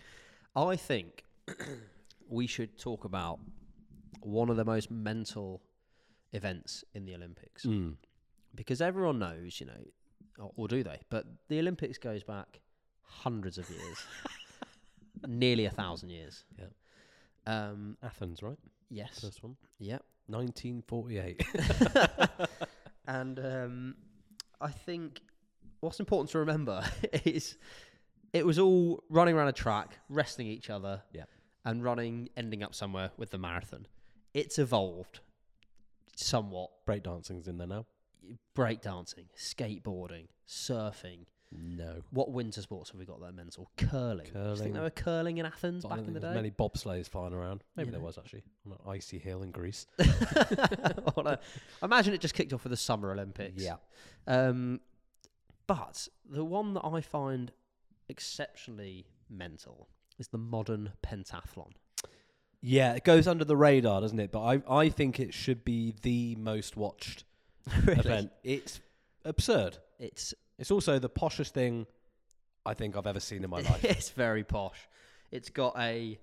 [0.56, 1.22] I think
[2.28, 3.38] we should talk about
[4.20, 5.62] one of the most mental
[6.32, 7.96] events in the Olympics Mm.
[8.54, 9.84] because everyone knows, you know,
[10.40, 11.00] or, or do they?
[11.08, 12.60] But the Olympics goes back
[13.08, 13.98] hundreds of years,
[15.26, 16.44] nearly a thousand years.
[16.58, 16.66] Yeah.
[17.46, 17.96] Um.
[18.02, 18.58] Athens, right?
[18.90, 19.20] Yes.
[19.20, 19.56] First one.
[19.78, 20.04] Yep.
[20.28, 21.42] 1948.
[23.06, 23.94] And um,
[24.60, 25.22] I think
[25.80, 26.82] what's important to remember
[27.24, 27.56] is
[28.34, 31.24] it was all running around a track, wrestling each other, Yeah.
[31.64, 33.86] and running, ending up somewhere with the marathon.
[34.34, 35.20] It's evolved
[36.16, 36.68] somewhat.
[36.86, 37.86] Breakdancing's in there now.
[38.54, 41.20] Breakdancing, skateboarding, surfing.
[41.50, 42.02] No.
[42.10, 43.70] What winter sports have we got that are mental?
[43.78, 44.26] Curling.
[44.26, 44.56] Do you Curling.
[44.58, 46.34] think there were curling in Athens I back in the day?
[46.34, 47.64] many bobsleighs flying around.
[47.74, 49.86] Maybe You there was actually on an icy hill in Greece.
[49.98, 51.38] A-
[51.82, 53.62] imagine it just kicked off with the Summer Olympics.
[53.62, 53.76] Yeah.
[54.26, 54.80] Um,
[55.66, 57.52] but the one that I find
[58.08, 61.72] exceptionally mental is the modern pentathlon.
[62.60, 64.32] Yeah, it goes under the radar, doesn't it?
[64.32, 67.24] But I, I think it should be the most watched
[67.86, 68.32] event.
[68.42, 68.80] It's
[69.24, 69.78] absurd.
[69.98, 71.86] It's It's also the poshest thing
[72.66, 73.84] I think I've ever seen in my life.
[73.84, 74.78] it's very posh.
[75.30, 76.18] It's got a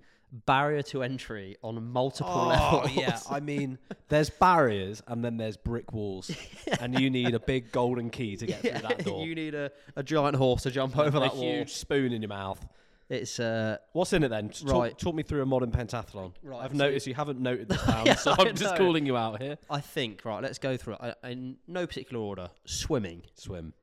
[0.45, 2.48] barrier to entry on multiple oh,
[2.82, 2.95] levels.
[2.95, 3.19] yeah.
[3.30, 3.78] I mean,
[4.10, 6.32] there's barriers and then there's brick walls,
[6.82, 9.26] and you need a big golden key to get Yeah, through that door.
[9.26, 11.43] you need a, a giant horse to jump over a that wall.
[11.43, 12.65] huge spoon in your mouth.
[13.08, 14.50] It's uh, What's in it then?
[14.50, 14.98] Talk, Right.
[14.98, 16.34] talk me through a modern pentathlon.
[16.41, 18.78] Right, I've so- noticed you haven't noted this down, Yeah, so I I'm just know.
[18.78, 19.60] calling you out here.
[19.69, 20.41] I think right.
[20.41, 22.50] Let's go through it I, in no particular order.
[22.65, 23.74] Swimming, Swim.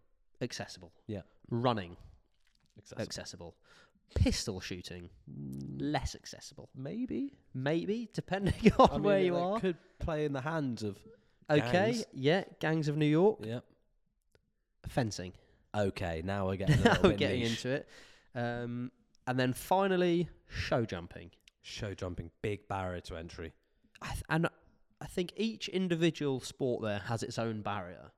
[0.43, 0.93] Accessible.
[1.07, 1.23] Yeah.
[1.51, 1.97] Running,
[2.79, 3.03] Accessible.
[3.03, 3.55] accessible.
[4.15, 5.09] Pistol shooting,
[5.79, 6.69] less accessible.
[6.77, 7.33] Maybe.
[7.55, 9.61] Maybe, depending on I mean, where it, you like, are.
[9.61, 10.99] Could play in the hands of.
[11.51, 12.05] Okay, gangs.
[12.15, 13.61] yeah, gangs of New York, Yeah.
[14.89, 15.33] fencing.
[15.77, 17.65] Okay, now we're getting a now little we're bit getting niche.
[17.65, 17.89] into it.
[18.35, 18.91] Um,
[19.27, 21.31] and then finally, show jumping.
[21.63, 23.53] Show jumping, big barrier to entry.
[24.01, 24.49] I th- and
[25.01, 28.13] I think each individual sport there has its own barrier.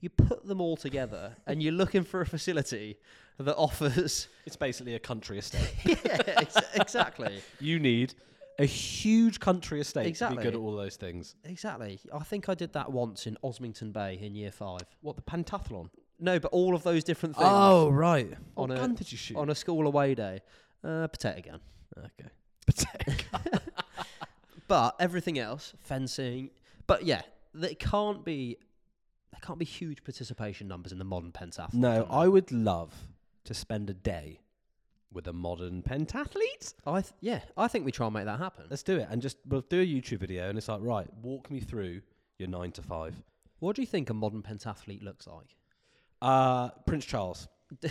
[0.00, 2.98] You put them all together, and you're looking for a facility
[3.38, 4.28] that offers.
[4.46, 5.74] It's basically a country estate.
[5.84, 8.14] yeah, ex- exactly, you need
[8.58, 10.42] a huge country estate to be Exactly.
[10.42, 11.34] good at all those things.
[11.44, 12.00] exactly.
[12.12, 14.80] I think I did that once in Osmington Bay in year five.
[15.02, 15.90] What the pentathlon?
[16.18, 17.48] No, but all of those different things.
[17.50, 18.32] Oh right.
[18.56, 19.36] On what a- gun did you shoot?
[19.36, 20.40] on a school away day,
[20.82, 21.60] uh, potato gun.
[21.98, 22.30] okay.
[22.66, 23.58] Potato.
[24.66, 26.50] But everything else, fencing.
[26.86, 27.22] But yeah,
[27.54, 28.58] there can't be
[29.30, 31.74] there can't be huge participation numbers in the modern pentathlon.
[31.74, 32.06] no.
[32.10, 32.94] I would love
[33.44, 34.40] to spend a day
[35.12, 36.74] with a modern pentathlete.
[36.86, 38.66] I th- yeah, I think we try and make that happen.
[38.68, 41.50] Let's do it and just we'll do a YouTube video and it's like right, walk
[41.50, 42.02] me through
[42.38, 43.14] your nine to five.
[43.60, 45.56] What do you think a modern pentathlete looks like?
[46.20, 47.48] Uh, Prince Charles,
[47.80, 47.88] do,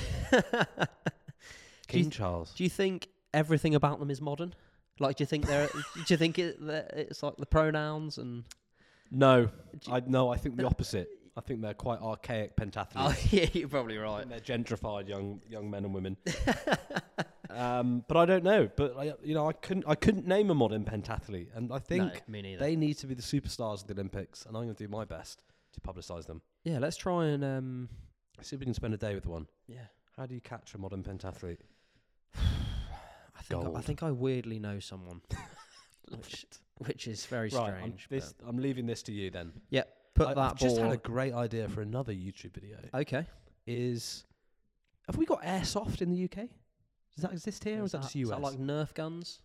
[1.87, 2.53] King you, Charles.
[2.55, 4.53] do you think everything about them is modern?
[4.99, 5.67] Like, do you think they're?
[5.95, 8.43] do you think it, that it's like the pronouns and?
[9.11, 9.49] No,
[9.89, 11.09] I no, I think the opposite.
[11.37, 12.93] I think they're quite archaic pentathletes.
[12.95, 14.27] Oh yeah, you're probably right.
[14.27, 16.17] think they're gentrified young young men and women.
[17.49, 18.69] um, but I don't know.
[18.75, 22.23] But I, you know, I couldn't I couldn't name a modern pentathlete, and I think
[22.27, 24.89] no, they need to be the superstars of the Olympics, and I'm going to do
[24.89, 26.41] my best to publicise them.
[26.63, 27.89] yeah, let's try and um,
[28.41, 29.47] See if we can spend a day with one.
[29.67, 29.85] yeah.
[30.15, 31.59] How do you catch a modern pentathlete?
[32.35, 35.21] I think I, I think I weirdly know someone,
[36.09, 36.45] which
[36.79, 38.07] which is very Right, I'm, strange.
[38.09, 39.51] this, I'm leaving this to you then.
[39.69, 39.83] yeah,
[40.17, 42.77] put I, that I've just had a great idea for another YouTube video.
[42.93, 43.25] okay.
[43.65, 44.23] Is
[45.07, 46.47] have we got airsoft in the UK?
[47.15, 48.23] Does that exist here, or is that, just US?
[48.23, 49.39] is that like Nerf guns?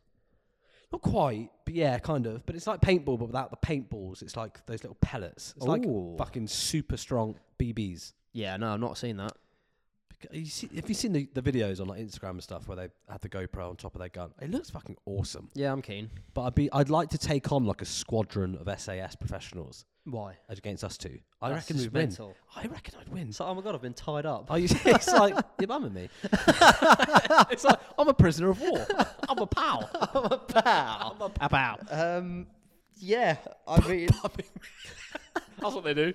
[0.93, 2.45] Not quite, but yeah, kind of.
[2.45, 4.21] But it's like paintball, but without the paintballs.
[4.21, 5.55] It's like those little pellets.
[5.57, 5.85] It's like
[6.19, 8.13] fucking super strong BBs.
[8.33, 9.33] Yeah, no, I've not seen that.
[10.31, 12.89] You see, have you seen the, the videos on like Instagram and stuff where they
[13.11, 14.31] have the GoPro on top of their gun?
[14.41, 15.49] It looks fucking awesome.
[15.55, 16.11] Yeah, I'm keen.
[16.35, 20.37] But I'd be, I'd like to take on like a squadron of SAS professionals Why?
[20.49, 21.19] against us two.
[21.41, 22.03] I That's reckon we'd win.
[22.09, 22.37] mental.
[22.55, 23.33] I reckon I'd win.
[23.33, 24.51] So, oh my god, I've been tied up.
[24.51, 26.09] Are you, it's like your mum and me.
[27.51, 28.87] it's like I'm a prisoner of war.
[29.29, 29.91] I'm a pal.
[30.15, 31.17] I'm a pal.
[31.21, 31.79] I'm a pal.
[31.91, 32.47] Um,
[32.99, 34.09] yeah, I mean,
[35.59, 36.13] That's what they do.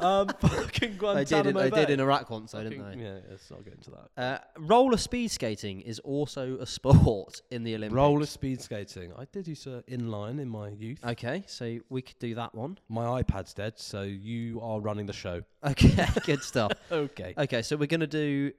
[0.00, 1.46] Um, fucking they Guantanamo did.
[1.46, 3.04] In, they did in Iraq once, though, didn't they?
[3.04, 4.22] Yeah, let's not get into that.
[4.22, 7.94] Uh, roller speed skating is also a sport in the Olympics.
[7.94, 9.12] Roller speed skating.
[9.16, 10.98] I did use uh, inline in my youth.
[11.04, 12.78] Okay, so we could do that one.
[12.88, 15.42] My iPad's dead, so you are running the show.
[15.64, 16.72] Okay, good stuff.
[16.90, 17.34] Okay.
[17.36, 18.52] Okay, so we're gonna do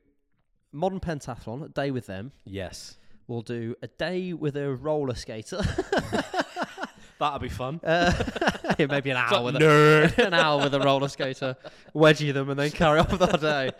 [0.71, 2.31] modern pentathlon, a day with them.
[2.45, 2.97] Yes.
[3.27, 5.61] We'll do a day with a roller skater.
[7.19, 7.79] That'll be fun.
[7.83, 8.11] Uh,
[8.79, 11.55] yeah, maybe an hour with a, an hour with a roller skater,
[11.95, 13.71] wedgie them, and then carry on with our day.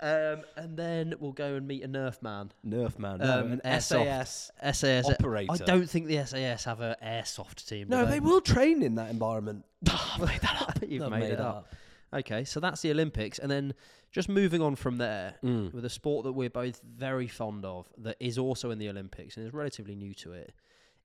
[0.00, 2.52] Um, and then we'll go and meet a Nerf man.
[2.66, 3.22] Nerf man.
[3.22, 4.50] Um, an airsoft.
[4.60, 4.78] SAS.
[4.78, 5.52] SAS Operator.
[5.52, 7.88] I don't think the SAS have a airsoft team.
[7.88, 9.64] do No, they will train in that environment.
[9.90, 10.78] I've made that up.
[10.86, 11.72] You've made, it up.
[12.12, 13.74] Okay, so that's the Olympics, and then
[14.12, 15.72] just moving on from there Mm.
[15.74, 19.36] with a sport that we're both very fond of, that is also in the Olympics
[19.36, 20.52] and is relatively new to it,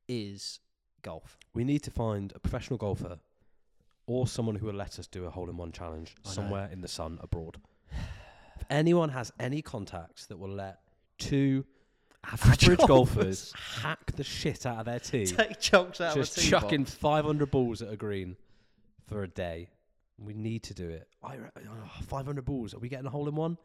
[0.07, 0.59] is
[1.01, 1.37] golf.
[1.53, 3.19] We need to find a professional golfer
[4.07, 6.33] or someone who will let us do a hole in one challenge I know.
[6.33, 7.57] somewhere in the sun abroad.
[7.91, 10.79] If anyone has any contacts that will let
[11.17, 11.65] two
[12.25, 16.47] average golfers hack the shit out of their tee, take chunks out just of a
[16.47, 16.95] chucking box.
[16.95, 18.35] 500 balls at a green
[19.07, 19.69] for a day,
[20.17, 21.07] we need to do it.
[21.23, 22.73] I re- ah, oh, 500 balls.
[22.73, 23.57] Are we getting a hole in one?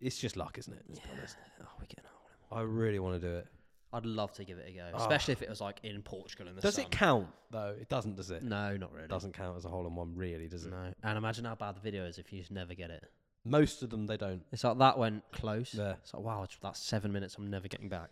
[0.00, 0.82] It's just luck, isn't it?
[0.88, 1.36] Let's honest.
[1.62, 2.60] Oh, we're getting a hole in one.
[2.60, 3.46] I really want to do it.
[3.92, 4.98] I'd love to give it a go, Ah.
[4.98, 6.84] especially if it was like in Portugal in the Does sun.
[6.84, 7.74] it count though?
[7.80, 8.42] It doesn't, does it?
[8.44, 9.08] No, not really.
[9.08, 10.70] Doesn't count as a hole in one, really, does it?
[10.70, 13.10] No, and imagine how bad the video is if you just never get it.
[13.44, 14.42] Most of them they don't.
[14.52, 15.74] It's like that went close.
[15.74, 15.94] Yeah.
[16.02, 17.36] It's like wow, it's- that's seven minutes.
[17.38, 18.10] I'm never getting back.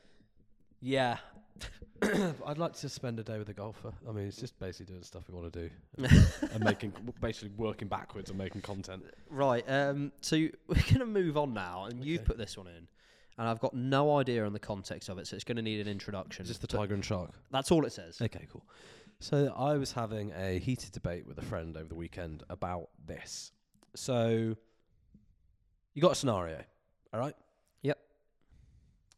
[0.81, 1.19] Yeah.
[2.47, 3.93] I'd like to spend a day with a golfer.
[4.09, 5.71] I mean, it's just basically doing stuff we want to do
[6.53, 9.05] and making, basically working backwards and making content.
[9.29, 9.69] Right.
[9.69, 10.13] Um.
[10.21, 10.37] So
[10.69, 12.87] we're gonna move on now, and you've put this one in,
[13.39, 15.89] and I've got no idea on the context of it, so it's gonna need an
[15.89, 16.43] introduction.
[16.43, 17.31] Is this the tiger and shark?
[17.51, 18.21] That's all it says.
[18.21, 18.65] Okay, cool.
[19.21, 23.53] So I was having a heated debate with a friend over the weekend about this.
[23.95, 24.57] So
[25.95, 26.63] you got a scenario,
[27.13, 27.35] all right?
[27.83, 27.99] Yep.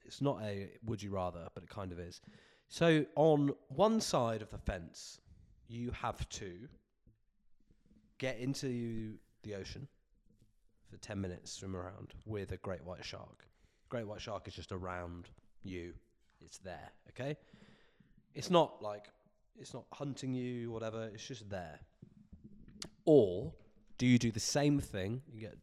[0.04, 2.20] It's not a would you rather, but it kind of is.
[2.68, 5.18] So on one side of the fence,
[5.68, 6.68] you have to
[8.18, 9.88] get into the ocean
[10.90, 13.46] for 10 minutes, swim around with a great white shark.
[13.90, 15.28] Great white shark is just around
[15.62, 15.92] you.
[16.40, 17.36] It's there, okay?
[18.34, 19.08] It's not like
[19.58, 21.10] it's not hunting you, whatever.
[21.12, 21.80] It's just there.
[23.04, 23.52] Or
[23.98, 25.22] do you do the same thing?
[25.30, 25.58] You get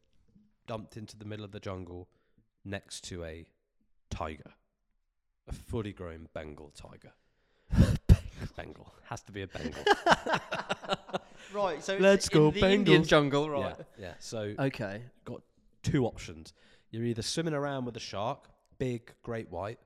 [0.67, 2.07] dumped into the middle of the jungle
[2.63, 3.47] next to a
[4.11, 4.51] tiger,
[5.47, 7.13] a fully grown Bengal tiger.
[8.57, 9.83] Bengal has to be a Bengal.
[11.53, 11.81] Right.
[11.81, 13.75] So Let's go in the Indian jungle, right?
[13.77, 14.13] Yeah, yeah.
[14.19, 15.01] So Okay.
[15.23, 15.41] got
[15.81, 16.53] two options.
[16.91, 18.47] You're either swimming around with a shark,
[18.79, 19.79] big, great white,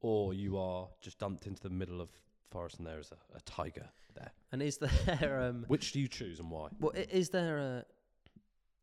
[0.00, 2.08] or you are just dumped into the middle of
[2.50, 4.30] forest and there is a, a tiger there.
[4.52, 5.64] And is there um?
[5.68, 6.68] Which do you choose and why?
[6.80, 7.84] Well, i- is there a?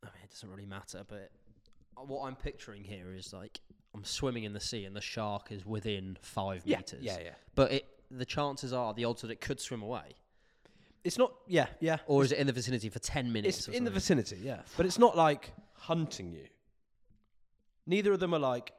[0.03, 1.31] I mean, it doesn't really matter, but
[1.95, 3.59] what I'm picturing here is like
[3.95, 6.99] I'm swimming in the sea and the shark is within five meters.
[7.01, 7.29] yeah, yeah.
[7.55, 10.03] But it, the chances are, the odds that it could swim away,
[11.03, 11.97] It's not, yeah, yeah.
[12.05, 13.57] or is it in the vicinity for ten minutes?
[13.59, 14.17] It's or in the something?
[14.17, 14.59] vicinity, yeah.
[14.77, 16.45] But it's not like hunting you.
[17.87, 18.71] Neither of them are like,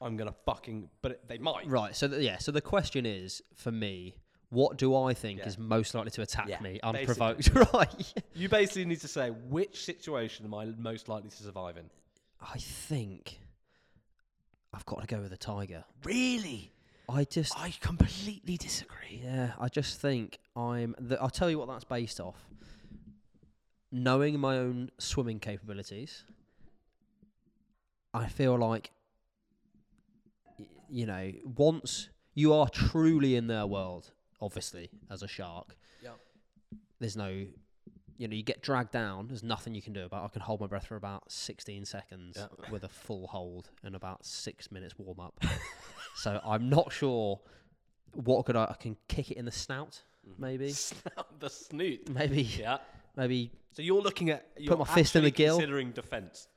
[0.00, 0.88] I'm gonna fucking.
[1.02, 1.66] But it, they might.
[1.66, 1.94] Right.
[1.94, 2.38] So th- yeah.
[2.38, 4.16] So the question is for me,
[4.50, 5.46] what do I think Yeah.
[5.48, 7.50] is most likely to attack Yeah, me unprovoked?
[7.74, 8.14] right.
[8.34, 11.84] You basically need to say which situation am I most likely to survive in.
[12.40, 13.38] I think
[14.72, 15.84] I've got to go with a tiger.
[16.04, 16.72] Really?
[17.08, 19.20] I just I completely disagree.
[19.22, 19.52] yeah.
[19.58, 20.94] I just think I'm.
[20.98, 22.36] The, I'll tell you what that's based off.
[23.92, 26.22] Knowing my own swimming capabilities,
[28.12, 28.90] I feel like
[30.88, 35.76] you know once you are truly in their world, obviously as a shark.
[36.02, 36.10] Yeah.
[36.98, 37.28] there's no
[38.16, 40.26] you know you get dragged down there's nothing you can do about it.
[40.26, 42.70] i can hold my breath for about 16 seconds Yeah.
[42.70, 45.42] with a full hold and about six minutes warm up
[46.14, 47.40] so i'm not sure
[48.12, 50.42] what could i i can kick it in the snout mm-hmm.
[50.42, 50.72] maybe
[51.38, 52.08] the snoot.
[52.10, 52.78] maybe Yeah.
[53.16, 55.56] maybe So you're looking at you're my fist in the gill.
[55.56, 56.48] considering defense.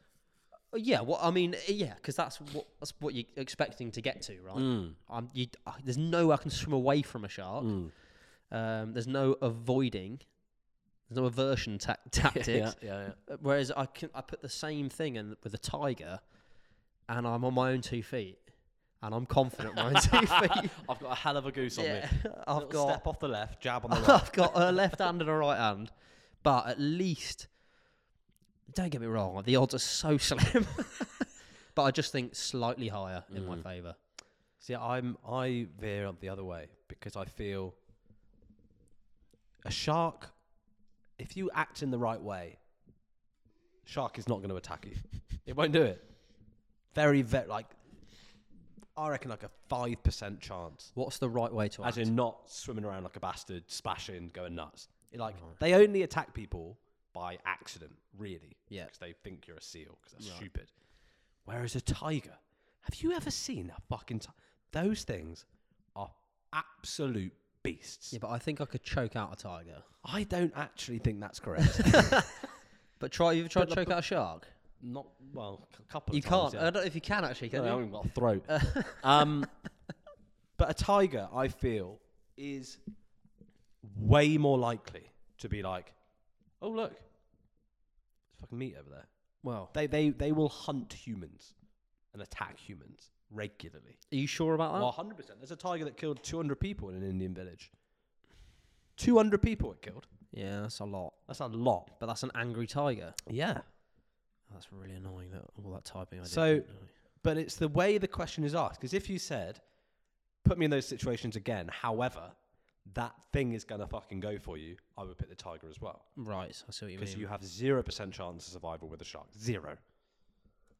[0.73, 4.01] Uh, yeah well i mean uh, yeah because that's what that's what you're expecting to
[4.01, 4.93] get to right Mm.
[5.09, 7.91] I'm, you, uh, there's no way i can swim away from a shark Mm.
[8.51, 10.19] um, there's no avoiding
[11.09, 13.35] there's no aversion ta- tactics Yeah, yeah, yeah.
[13.41, 16.19] Whereas I can I put the same thing in with a tiger,
[17.09, 18.39] and I'm on my own two feet,
[19.03, 20.71] and I'm confident on my own two feet.
[20.89, 22.31] I've got a hell of a goose on Yeah, me.
[22.47, 24.09] I've Little got step off the left, jab on the right.
[24.21, 25.91] I've got a left hand and a right hand,
[26.41, 27.47] but at least
[28.73, 30.65] don't get me wrong, the odds are so slim.
[31.75, 33.63] but I just think slightly higher in my mm.
[33.63, 33.95] favour.
[34.59, 37.73] See, I'm I veer up the other way because I feel
[39.65, 40.31] a shark.
[41.19, 42.57] If you act in the right way,
[43.85, 44.95] shark is not going to attack you.
[45.45, 46.03] it won't do it.
[46.95, 47.65] Very, very like.
[48.95, 51.97] I reckon like a five percent chance, What's the right way to act?
[51.97, 54.87] as in not swimming around like a bastard, splashing, going nuts.
[55.11, 56.77] It, like they only attack people
[57.13, 58.57] by accident, really.
[58.69, 58.85] Yeah.
[58.85, 60.71] because they think you're a seal because that's stupid.
[61.45, 62.33] Whereas a tiger,
[62.81, 64.29] have you ever seen a fucking ti-
[64.71, 65.45] those things
[65.95, 66.09] are
[66.53, 68.11] absolute beasts.
[68.13, 69.83] yeah, but I think I could choke out a tiger.
[70.03, 71.81] I don't actually think that's correct.
[72.99, 74.47] But try you've tried But to choke out a shark.
[74.81, 76.15] Not well, a couple.
[76.15, 76.53] You times, can't.
[76.53, 76.59] yeah.
[76.61, 77.49] I don't know if you can actually.
[77.49, 77.71] Can No, I you?
[77.73, 78.45] haven't got a throat.
[79.03, 79.45] um,
[80.57, 81.99] but a tiger, I feel,
[82.37, 82.77] is
[83.97, 85.03] way more likely
[85.39, 85.91] to be like,
[86.63, 89.05] oh look, it's fucking meat over there.
[89.43, 91.53] Well, They they they will hunt humans
[92.13, 93.97] and attack humans regularly.
[94.11, 94.91] are you sure about that?
[94.91, 95.39] Hundred percent.
[95.39, 97.71] There's a tiger that killed 200 people in an Indian village.
[98.97, 100.07] 200 people it killed.
[100.31, 101.13] Yeah, that's a lot.
[101.27, 101.91] That's a lot.
[101.99, 103.13] But that's an angry tiger.
[103.29, 103.59] Yeah.
[104.51, 105.31] That's really annoying.
[105.31, 106.23] That all that typing I.
[106.25, 106.67] So- didn't
[107.23, 108.79] But it's the way the question is asked.
[108.79, 109.59] Because if you said,
[110.43, 112.31] put me in those situations again, however,
[112.93, 115.79] that thing is going to fucking go for you, I would pick the tiger as
[115.81, 116.03] well.
[116.15, 117.05] right, I see what you mean.
[117.05, 119.27] Because you have 0% chance of survival with a shark.
[119.39, 119.77] Zero.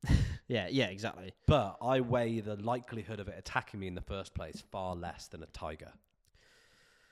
[0.47, 1.33] yeah, yeah, exactly.
[1.47, 5.27] But I weigh the likelihood of it attacking me in the first place far less
[5.27, 5.91] than a tiger.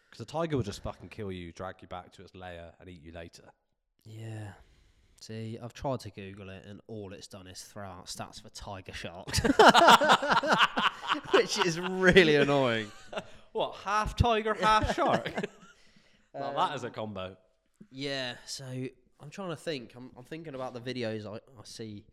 [0.09, 2.89] Because a tiger will just fucking kill you, drag you back to its lair, and
[2.89, 3.43] eat you later.
[4.05, 4.49] Yeah.
[5.21, 8.49] See, I've tried to Google it, and all it's done is throw out stats for
[8.49, 9.39] tiger sharks,
[11.31, 12.91] which is really annoying.
[13.51, 15.31] What, half tiger, half shark?
[16.33, 17.37] well, that is a um, combo.
[17.91, 18.35] Yeah.
[18.45, 19.93] So I'm trying to think.
[19.95, 22.05] I'm, I'm thinking about the videos I, I see,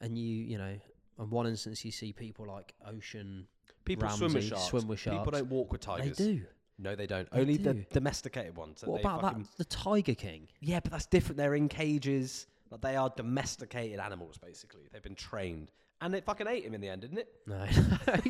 [0.00, 0.74] and you, you know,
[1.18, 3.46] in one instance you see people like Ocean.
[3.84, 4.64] People swim with sharks.
[4.64, 5.18] swim with sharks.
[5.18, 6.16] People don't walk with tigers.
[6.16, 6.42] They do.
[6.78, 7.30] No, they don't.
[7.30, 8.82] They Only the domesticated ones.
[8.84, 9.56] What about fucking- that?
[9.56, 10.48] The Tiger King.
[10.60, 11.38] Yeah, but that's different.
[11.38, 12.46] They're in cages.
[12.70, 14.82] Like they are domesticated animals, basically.
[14.92, 17.28] They've been trained, and it fucking ate him in the end, didn't it?
[17.46, 17.62] No.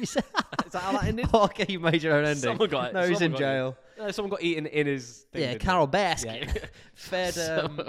[0.67, 1.27] Is that how that ended?
[1.35, 2.43] okay, you made your own ending.
[2.43, 2.95] Someone got it.
[2.95, 3.77] No, he's Someone in got jail.
[3.99, 5.27] No, someone got eaten in his.
[5.33, 5.89] Thing, Yeah, didn't Carole?
[5.89, 6.65] Baskin Yeah.
[6.95, 7.81] fed um,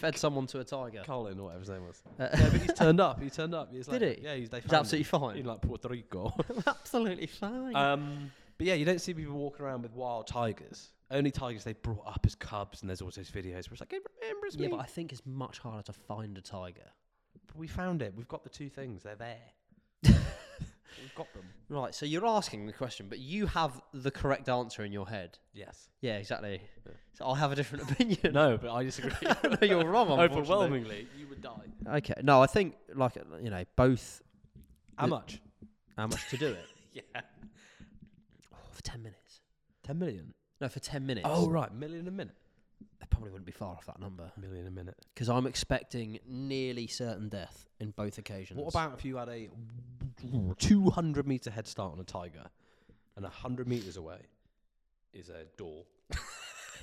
[0.00, 1.02] fed someone to a tiger.
[1.04, 2.02] Colin, or whatever his name was.
[2.18, 3.20] Uh, yeah, but he's turned up.
[3.22, 3.72] He turned up.
[3.72, 4.24] He's Did like, he?
[4.24, 5.36] Yeah, he's, they He's found absolutely him fine.
[5.38, 6.32] in like Puerto Rico.
[6.66, 7.74] Absolutely fine.
[7.76, 10.92] um, but yeah, you don't see people walking around with wild tigers.
[11.10, 13.90] Only tigers they brought up as cubs, and there's always those videos where it's like,
[13.90, 14.68] hey, remember it's yeah, me.
[14.76, 16.88] but I think it's much harder to find a tiger.
[17.52, 18.12] But we found it.
[18.16, 19.02] We've got the two things.
[19.02, 19.38] They're there.
[20.04, 21.44] We've got them.
[21.68, 25.38] Right, so you're asking the question, but you have the correct answer in your head.
[25.54, 25.88] Yes.
[26.00, 26.60] Yeah, exactly.
[27.14, 28.32] So I have a different opinion.
[28.32, 29.12] No, but I disagree.
[29.44, 30.10] no, you're wrong.
[30.10, 31.96] Overwhelmingly, you would die.
[31.98, 33.12] Okay, no, I think like
[33.42, 34.20] you know both.
[34.96, 35.40] How The- much?
[35.96, 36.64] How much to do it?
[36.92, 37.02] Yeah.
[38.52, 39.40] oh, for ten minutes.
[39.84, 40.34] 10 million.
[40.60, 41.26] No, for ten minutes.
[41.28, 41.72] Oh, right.
[41.74, 42.34] Million a minute.
[43.20, 44.96] Probably wouldn't be far off that number Million a minute.
[45.12, 48.58] because I'm expecting nearly certain death in both occasions.
[48.58, 49.50] What about if you had a
[50.58, 52.44] 200 meter head start on a tiger
[53.16, 54.20] and 100 meters away
[55.12, 55.84] is a door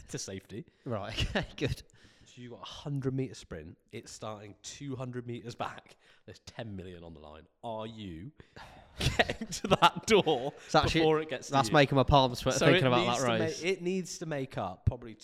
[0.09, 0.63] to safety?
[0.85, 1.25] right?
[1.35, 1.81] Okay, good.
[2.25, 5.95] So you got a 100 meter sprint, it's starting 200 meters back.
[6.27, 7.43] There's 10 million on the line.
[7.63, 8.31] Are you
[9.17, 11.73] getting to that door It's actually- before it gets to That's you.
[11.73, 13.61] making my palms sweat So thinking it about needs that to ma- race.
[13.63, 15.15] it needs to make up probably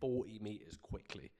[0.00, 1.30] 240 meters quickly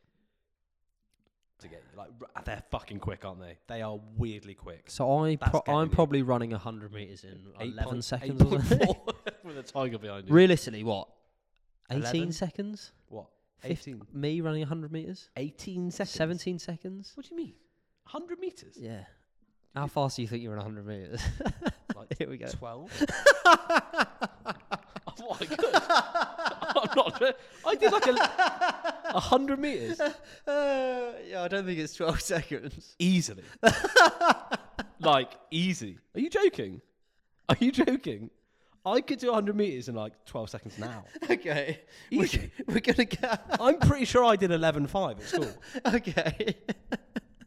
[1.61, 2.09] to get like
[2.44, 3.59] they're fucking quick, aren't they?
[3.66, 4.84] They are weirdly quick.
[4.88, 5.94] so I pro- I'm you.
[5.94, 8.42] probably running 100 meters in 11 point- seconds.
[8.42, 8.78] or something.
[8.78, 10.34] 8.4 with a tiger behind you.
[10.34, 11.09] Realistically, what?
[11.90, 12.32] 18 11?
[12.32, 12.92] seconds?
[13.09, 13.26] What?
[13.59, 14.02] Fif- 18.
[14.12, 15.30] Me running 100 meters?
[15.36, 16.11] 18 seconds.
[16.11, 17.12] 17 seconds?
[17.16, 17.54] What do you mean?
[18.11, 18.74] 100 meters?
[18.78, 19.04] Yeah.
[19.74, 21.20] How fast do you think you're in 100 meters?
[21.96, 22.46] Like Here we go.
[22.46, 23.02] 12.
[23.46, 26.28] oh my god.
[26.99, 27.22] Not.
[27.66, 28.14] I did like a,
[29.14, 30.01] a hundred meters
[30.46, 32.94] Uh, yeah, I don't think it's 12 seconds.
[32.99, 33.44] easily.
[35.01, 35.99] like easy.
[36.14, 36.80] Are you joking?
[37.49, 38.30] Are you joking?
[38.86, 41.05] I could do 100 meters in like 12 seconds now.
[41.30, 41.80] Okay.
[42.11, 42.51] We're, Easy.
[42.66, 43.28] we're going to go.
[43.61, 45.51] I'm pretty sure I did 11.5 at school.
[45.94, 46.57] okay.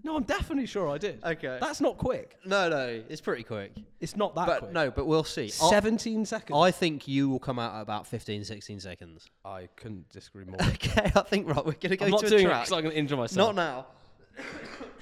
[0.03, 1.23] No, I'm definitely sure I did.
[1.23, 1.57] Okay.
[1.61, 2.35] That's not quick.
[2.45, 3.71] no, no, it's pretty quick.
[3.99, 4.71] It's not that but quick.
[4.71, 5.45] no, but we'll see.
[5.45, 6.57] I- 17 seconds.
[6.57, 9.29] I think you will come out at about 15, 16 seconds.
[9.45, 10.57] I couldn't disagree more.
[10.61, 11.63] Okay, I think right.
[11.65, 12.61] We're gonna go I'm not to doing a it track.
[12.63, 13.55] because I'm going to injure myself.
[13.55, 13.85] Not now.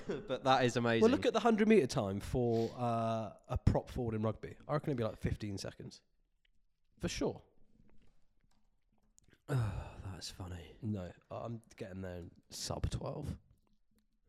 [0.28, 1.02] but that is amazing.
[1.02, 4.56] Well, look at the 100 meter time for uh, a prop forward in rugby.
[4.68, 6.02] I reckon it'd be like 15 seconds.
[7.00, 7.40] For sure.
[9.52, 9.72] Oh,
[10.14, 10.76] that's funny.
[10.84, 13.36] No, I'm getting there in sub 12.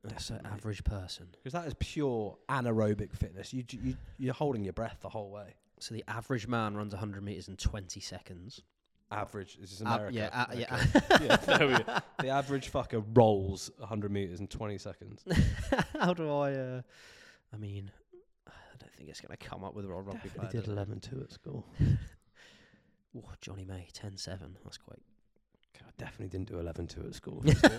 [0.05, 1.29] That's an average person.
[1.33, 3.53] Because that is pure anaerobic fitness.
[3.53, 5.55] You, you, you're holding your breath the whole way.
[5.79, 8.63] So the average man runs 100 meters in 20 seconds.
[9.13, 9.59] Average.
[9.61, 10.15] This is Ab- America.
[10.17, 10.85] yeah, a- yeah.
[11.15, 11.25] Okay.
[11.27, 11.99] yeah, there we go.
[12.21, 15.25] The average fucker rolls 100 meters in 20 seconds.
[16.01, 16.53] How do I?
[16.55, 16.83] Uh,
[17.53, 17.91] I mean,
[18.47, 20.49] I don't think it's going to come up with a rugby player.
[20.51, 21.67] did 11 2 at school.
[23.17, 24.39] Oh, Johnny May, 10-7.
[24.63, 25.01] That's quite.
[25.99, 27.43] I definitely didn't do 11 2 at school.
[27.45, 27.79] if he's doing-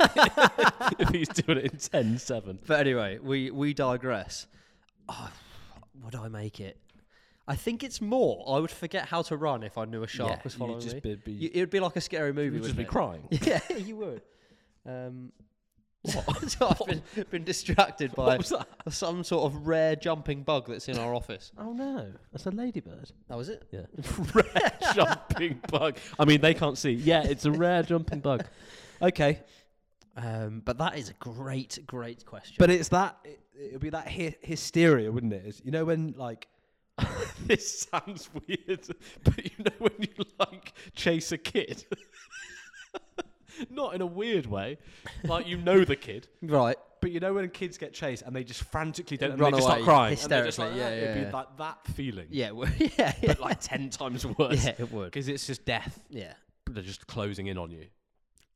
[0.99, 2.59] if he's doing it in 10 7.
[2.68, 4.47] But anyway, we we digress.
[5.09, 5.32] Oh,
[6.03, 6.78] would I make it?
[7.47, 8.43] I think it's more.
[8.47, 11.01] I would forget how to run if I knew a shark was following just me.
[11.01, 12.55] Be, be, You- it would be like a scary movie.
[12.57, 13.28] you'd just be wouldn't crying.
[13.32, 13.45] it?
[13.70, 14.22] Yeah, you would.
[14.86, 15.32] Um,
[16.06, 18.68] so I've been, been distracted by What was that?
[18.89, 21.52] some sort of rare jumping bug that's in our office.
[21.58, 23.12] Oh no, that's a ladybird.
[23.30, 23.64] That was it.
[23.72, 23.82] Yeah.
[24.34, 25.97] rare jumping bug.
[26.20, 26.91] I mean, they can't see.
[26.91, 28.45] Yeah, it's a rare jumping bug.
[29.02, 29.39] Okay,
[30.18, 32.56] Um, but that is a great, great question.
[32.60, 33.18] but it's that.
[33.24, 35.43] It, it'll be that hy- hysteria, wouldn't it?
[35.45, 36.47] It's, you know when like.
[37.47, 38.86] this sounds weird,
[39.24, 41.86] but you know when you like chase a kid.
[43.70, 44.78] Not in a weird way,
[45.24, 48.43] like you know the kid, right, but you know when kids get chased and they
[48.43, 50.91] just frantically don't, and Run they just start crying, they're just like, hysterically, yeah, "Ah,"
[50.91, 54.66] it'd yeah, be like that feeling, yeah, well, yeah, yeah, but like ten times worse.
[54.66, 55.05] yeah, it would.
[55.05, 55.99] because it's just death.
[56.09, 56.34] Yeah,
[56.70, 57.86] They're just closing in on you.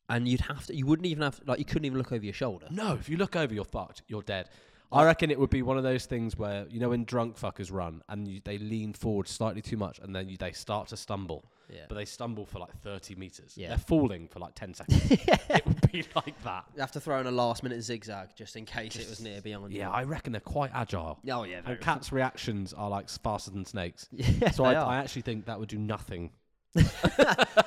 [0.10, 0.76] and you'd have to.
[0.76, 2.68] You wouldn't even have like you couldn't even look over your shoulder.
[2.70, 4.02] No, if you look over, you're fucked.
[4.08, 4.50] You're dead.
[4.92, 7.72] I reckon it would be one of those things where you know when drunk fuckers
[7.74, 10.96] run and you, they lean forward slightly too much and then you, they start to
[10.98, 13.54] stumble, Yeah, but they stumble for like 30 meters.
[13.56, 13.70] Yeah.
[13.70, 15.02] They're falling for like 10 seconds.
[15.50, 16.66] It would be like that.
[16.76, 19.42] you have to throw in a last minute zigzag just in case it was near
[19.42, 19.72] beyond.
[19.74, 19.94] Yeah, you.
[19.94, 21.20] I reckon they're quite agile.
[21.32, 24.08] Oh yeah, very And cats' reactions are like faster than snakes.
[24.12, 24.86] Yeah, So they I, are.
[24.92, 26.32] I actually think that would do nothing.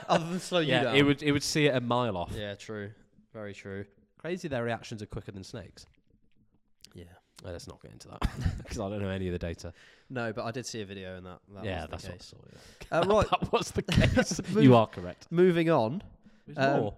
[0.08, 0.96] Other than slow you Yeah, down.
[0.96, 2.32] it would it would see it a mile off.
[2.36, 2.90] Yeah, true.
[3.32, 3.84] Very true.
[4.18, 5.86] Crazy, their reactions are quicker than snakes.
[7.44, 8.20] Oh, let's not get into that
[8.58, 9.72] because I don't know any of the data.
[10.10, 11.38] No, but I did see a video and that.
[11.54, 12.36] that yeah, was that's the what I saw.
[12.92, 12.98] Yeah.
[13.00, 14.40] Uh, right, that was the case.
[14.52, 15.26] Move- you are correct.
[15.30, 16.02] moving on.
[16.46, 16.94] There's Um, more.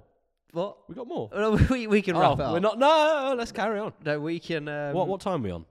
[0.52, 0.78] What?
[0.88, 1.28] We got more.
[1.32, 2.52] Oh, no, we we can wrap it up.
[2.52, 2.78] we're not.
[2.78, 3.92] No, let's carry on.
[4.04, 4.66] No, we can.
[4.68, 5.64] Um, what what time are we on?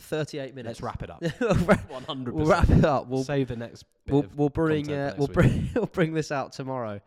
[0.00, 0.80] Thirty-eight minutes.
[0.80, 1.22] Let's wrap it up.
[1.66, 3.08] wrap- One hundred we'll wrap it up.
[3.08, 3.84] We'll save the next.
[4.04, 7.00] Bit we'll, we'll bring uh, we'll bring we'll bring this out tomorrow.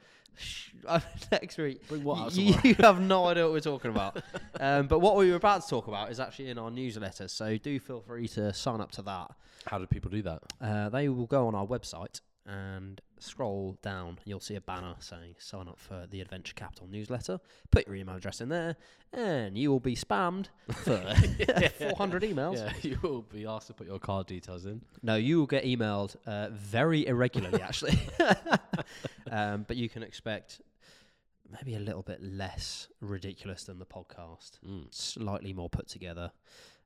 [1.32, 1.88] Next week.
[1.88, 4.22] Bring what you, you have no idea what we're talking about.
[4.60, 7.58] um, but what we were about to talk about is actually in our newsletter, so
[7.58, 9.32] do feel free to sign up to that.
[9.68, 10.42] How do people do that?
[10.60, 14.18] Uh, they will go on our website and scroll down.
[14.26, 17.40] You'll see a banner saying sign up for the Adventure Capital newsletter.
[17.70, 18.76] Put your email address in there,
[19.14, 20.98] and you will be spammed for
[21.78, 22.58] 400 emails.
[22.58, 24.82] Yeah, you will be asked to put your card details in.
[25.04, 28.00] No, you will get emailed uh, very irregularly, actually.
[29.32, 30.62] Um, but you can expect
[31.52, 34.94] maybe a little bit less ridiculous than the podcast, Mm.
[34.94, 36.32] slightly more put together.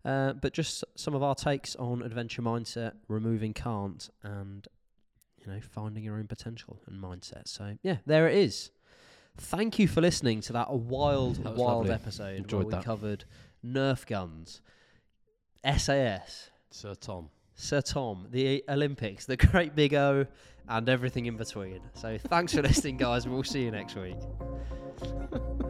[0.06, 4.68] Uh, but just some of our takes on adventure mindset, removing can't, and
[5.40, 7.48] you know finding your own potential and mindset.
[7.48, 8.72] So yeah, there it is.
[9.38, 11.92] Thank you for listening to that wild, That wild lovely.
[11.94, 12.86] episode Enjoyed where we that.
[12.86, 13.26] covered
[13.66, 14.62] Nerf guns,
[15.64, 17.30] SAS, Sir Tom.
[17.56, 20.28] Sir Tom, the Olympics, the Great Big O,
[20.68, 21.82] and everything in between.
[21.94, 24.18] So thanks for listening, guys, we'll see you next week.